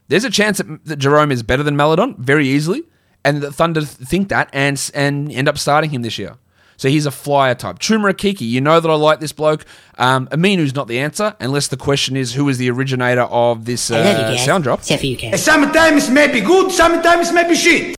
There's 0.09 0.25
a 0.25 0.31
chance 0.31 0.59
that, 0.59 0.85
that 0.85 0.97
Jerome 0.97 1.33
is 1.33 1.43
better 1.43 1.63
than 1.63 1.77
Maledon 1.77 2.15
very 2.19 2.47
easily, 2.47 2.85
and 3.25 3.43
the 3.43 3.53
Thunder 3.53 3.83
think 3.83 4.29
that 4.29 4.49
and 4.53 4.91
and 4.95 5.33
end 5.33 5.49
up 5.49 5.59
starting 5.59 5.91
him 5.91 6.03
this 6.03 6.19
year. 6.19 6.37
So 6.76 6.88
he's 6.88 7.06
a 7.06 7.11
flyer 7.11 7.54
type. 7.54 7.78
Chuma 7.78 8.12
Okeke, 8.12 8.42
you 8.42 8.61
know 8.61 8.80
that 8.80 8.88
I 8.90 8.95
like 8.95 9.21
this 9.21 9.33
bloke. 9.33 9.64
Um, 9.99 10.28
Aminu's 10.28 10.75
not 10.75 10.88
the 10.88 10.99
answer, 10.99 11.35
unless 11.40 11.68
the 11.68 11.76
question 11.76 12.16
is 12.16 12.35
who 12.35 12.49
is 12.49 12.59
the 12.59 12.71
originator 12.71 13.23
of 13.23 13.64
this 13.64 13.90
uh, 13.90 14.37
sound 14.37 14.64
drop. 14.64 14.80
Except 14.80 15.00
for 15.00 15.06
you, 15.06 15.16
Kev. 15.16 15.38
Sometimes 15.38 16.11
may 16.11 16.30
be 16.30 16.40
good, 16.40 16.71
sometimes 16.71 17.33
may 17.33 17.49
be 17.49 17.54
shit. 17.54 17.97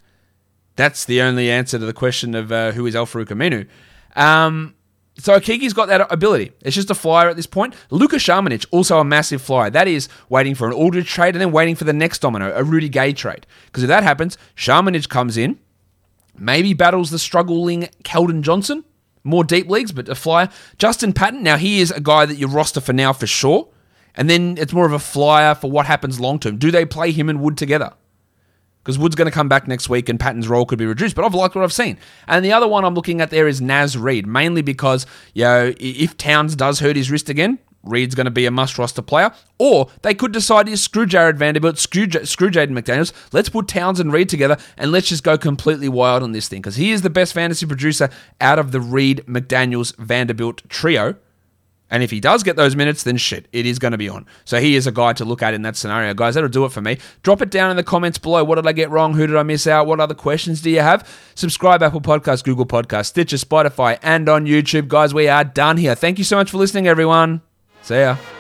That's 0.76 1.04
the 1.04 1.20
only 1.22 1.50
answer 1.50 1.78
to 1.78 1.84
the 1.84 1.92
question 1.92 2.34
of 2.36 2.52
uh, 2.52 2.72
who 2.72 2.86
is 2.86 2.94
Al-Farouq 2.94 3.26
Aminu. 3.26 3.66
Um, 4.14 4.74
so 5.18 5.36
Okeke's 5.36 5.72
got 5.72 5.88
that 5.88 6.06
ability. 6.12 6.52
It's 6.62 6.76
just 6.76 6.90
a 6.90 6.94
flyer 6.94 7.28
at 7.28 7.34
this 7.34 7.46
point. 7.46 7.74
Luka 7.90 8.16
Samanic, 8.16 8.64
also 8.70 9.00
a 9.00 9.04
massive 9.04 9.42
flyer. 9.42 9.70
That 9.70 9.88
is 9.88 10.08
waiting 10.28 10.54
for 10.54 10.68
an 10.68 10.72
Aldridge 10.72 11.08
trade 11.08 11.34
and 11.34 11.40
then 11.40 11.50
waiting 11.50 11.74
for 11.74 11.82
the 11.82 11.92
next 11.92 12.20
domino, 12.20 12.52
a 12.54 12.62
Rudy 12.62 12.88
Gay 12.88 13.12
trade. 13.12 13.44
Because 13.66 13.82
if 13.82 13.88
that 13.88 14.04
happens, 14.04 14.38
Samanic 14.56 15.08
comes 15.08 15.36
in, 15.36 15.58
maybe 16.40 16.72
battles 16.72 17.10
the 17.10 17.18
struggling 17.18 17.88
Keldon 18.04 18.42
Johnson, 18.42 18.84
more 19.24 19.44
deep 19.44 19.68
leagues, 19.68 19.92
but 19.92 20.08
a 20.08 20.14
flyer. 20.14 20.48
Justin 20.78 21.12
Patton, 21.12 21.42
now 21.42 21.56
he 21.56 21.80
is 21.80 21.90
a 21.90 22.00
guy 22.00 22.26
that 22.26 22.36
you 22.36 22.46
roster 22.46 22.80
for 22.80 22.92
now 22.92 23.12
for 23.12 23.26
sure. 23.26 23.68
And 24.14 24.28
then 24.28 24.56
it's 24.58 24.72
more 24.72 24.86
of 24.86 24.92
a 24.92 24.98
flyer 24.98 25.54
for 25.54 25.70
what 25.70 25.86
happens 25.86 26.18
long 26.18 26.40
term. 26.40 26.56
Do 26.56 26.70
they 26.70 26.84
play 26.84 27.12
him 27.12 27.28
and 27.28 27.40
Wood 27.40 27.56
together? 27.56 27.92
Because 28.82 28.98
Wood's 28.98 29.16
going 29.16 29.26
to 29.26 29.32
come 29.32 29.48
back 29.48 29.68
next 29.68 29.88
week 29.88 30.08
and 30.08 30.18
Patton's 30.18 30.48
role 30.48 30.64
could 30.64 30.78
be 30.78 30.86
reduced, 30.86 31.14
but 31.14 31.24
I've 31.24 31.34
liked 31.34 31.54
what 31.54 31.62
I've 31.62 31.72
seen. 31.72 31.98
And 32.26 32.44
the 32.44 32.52
other 32.52 32.66
one 32.66 32.84
I'm 32.84 32.94
looking 32.94 33.20
at 33.20 33.30
there 33.30 33.46
is 33.46 33.60
Naz 33.60 33.98
Reid, 33.98 34.26
mainly 34.26 34.62
because, 34.62 35.06
you 35.34 35.44
know, 35.44 35.74
if 35.78 36.16
Towns 36.16 36.56
does 36.56 36.80
hurt 36.80 36.96
his 36.96 37.10
wrist 37.10 37.28
again, 37.28 37.58
Reid's 37.82 38.14
going 38.14 38.26
to 38.26 38.30
be 38.30 38.46
a 38.46 38.50
must 38.50 38.78
roster 38.78 39.02
player. 39.02 39.32
Or 39.58 39.88
they 40.02 40.14
could 40.14 40.32
decide 40.32 40.66
to 40.66 40.76
screw 40.76 41.06
Jarred 41.06 41.38
Vanderbilt, 41.38 41.78
screw, 41.78 42.06
J- 42.06 42.24
screw 42.24 42.50
Jaden 42.50 42.70
McDaniels. 42.70 43.12
Let's 43.32 43.48
put 43.48 43.68
Towns 43.68 44.00
and 44.00 44.12
Reid 44.12 44.28
together 44.28 44.56
and 44.76 44.92
let's 44.92 45.08
just 45.08 45.24
go 45.24 45.38
completely 45.38 45.88
wild 45.88 46.22
on 46.22 46.32
this 46.32 46.48
thing 46.48 46.60
because 46.60 46.76
he 46.76 46.92
is 46.92 47.02
the 47.02 47.10
best 47.10 47.32
fantasy 47.32 47.66
producer 47.66 48.10
out 48.40 48.58
of 48.58 48.72
the 48.72 48.80
Reid 48.80 49.24
McDaniels, 49.26 49.96
Vanderbilt 49.96 50.68
trio. 50.68 51.16
And 51.90 52.02
if 52.02 52.10
he 52.10 52.20
does 52.20 52.42
get 52.42 52.56
those 52.56 52.76
minutes, 52.76 53.02
then 53.02 53.16
shit, 53.16 53.48
it 53.50 53.64
is 53.64 53.78
going 53.78 53.92
to 53.92 53.98
be 53.98 54.10
on. 54.10 54.26
So 54.44 54.60
he 54.60 54.76
is 54.76 54.86
a 54.86 54.92
guy 54.92 55.14
to 55.14 55.24
look 55.24 55.42
at 55.42 55.54
in 55.54 55.62
that 55.62 55.74
scenario. 55.74 56.12
Guys, 56.12 56.34
that'll 56.34 56.50
do 56.50 56.66
it 56.66 56.72
for 56.72 56.82
me. 56.82 56.98
Drop 57.22 57.40
it 57.40 57.50
down 57.50 57.70
in 57.70 57.78
the 57.78 57.82
comments 57.82 58.18
below. 58.18 58.44
What 58.44 58.56
did 58.56 58.66
I 58.66 58.72
get 58.72 58.90
wrong? 58.90 59.14
Who 59.14 59.26
did 59.26 59.36
I 59.36 59.42
miss 59.42 59.66
out? 59.66 59.86
What 59.86 59.98
other 59.98 60.14
questions 60.14 60.60
do 60.60 60.68
you 60.68 60.80
have? 60.80 61.08
Subscribe 61.34 61.82
Apple 61.82 62.02
Podcasts, 62.02 62.44
Google 62.44 62.66
Podcasts, 62.66 63.06
Stitcher, 63.06 63.38
Spotify, 63.38 63.98
and 64.02 64.28
on 64.28 64.44
YouTube. 64.44 64.88
Guys, 64.88 65.14
we 65.14 65.28
are 65.28 65.44
done 65.44 65.78
here. 65.78 65.94
Thank 65.94 66.18
you 66.18 66.24
so 66.24 66.36
much 66.36 66.50
for 66.50 66.58
listening, 66.58 66.86
everyone. 66.86 67.40
See 67.88 67.94
ya. 67.94 68.37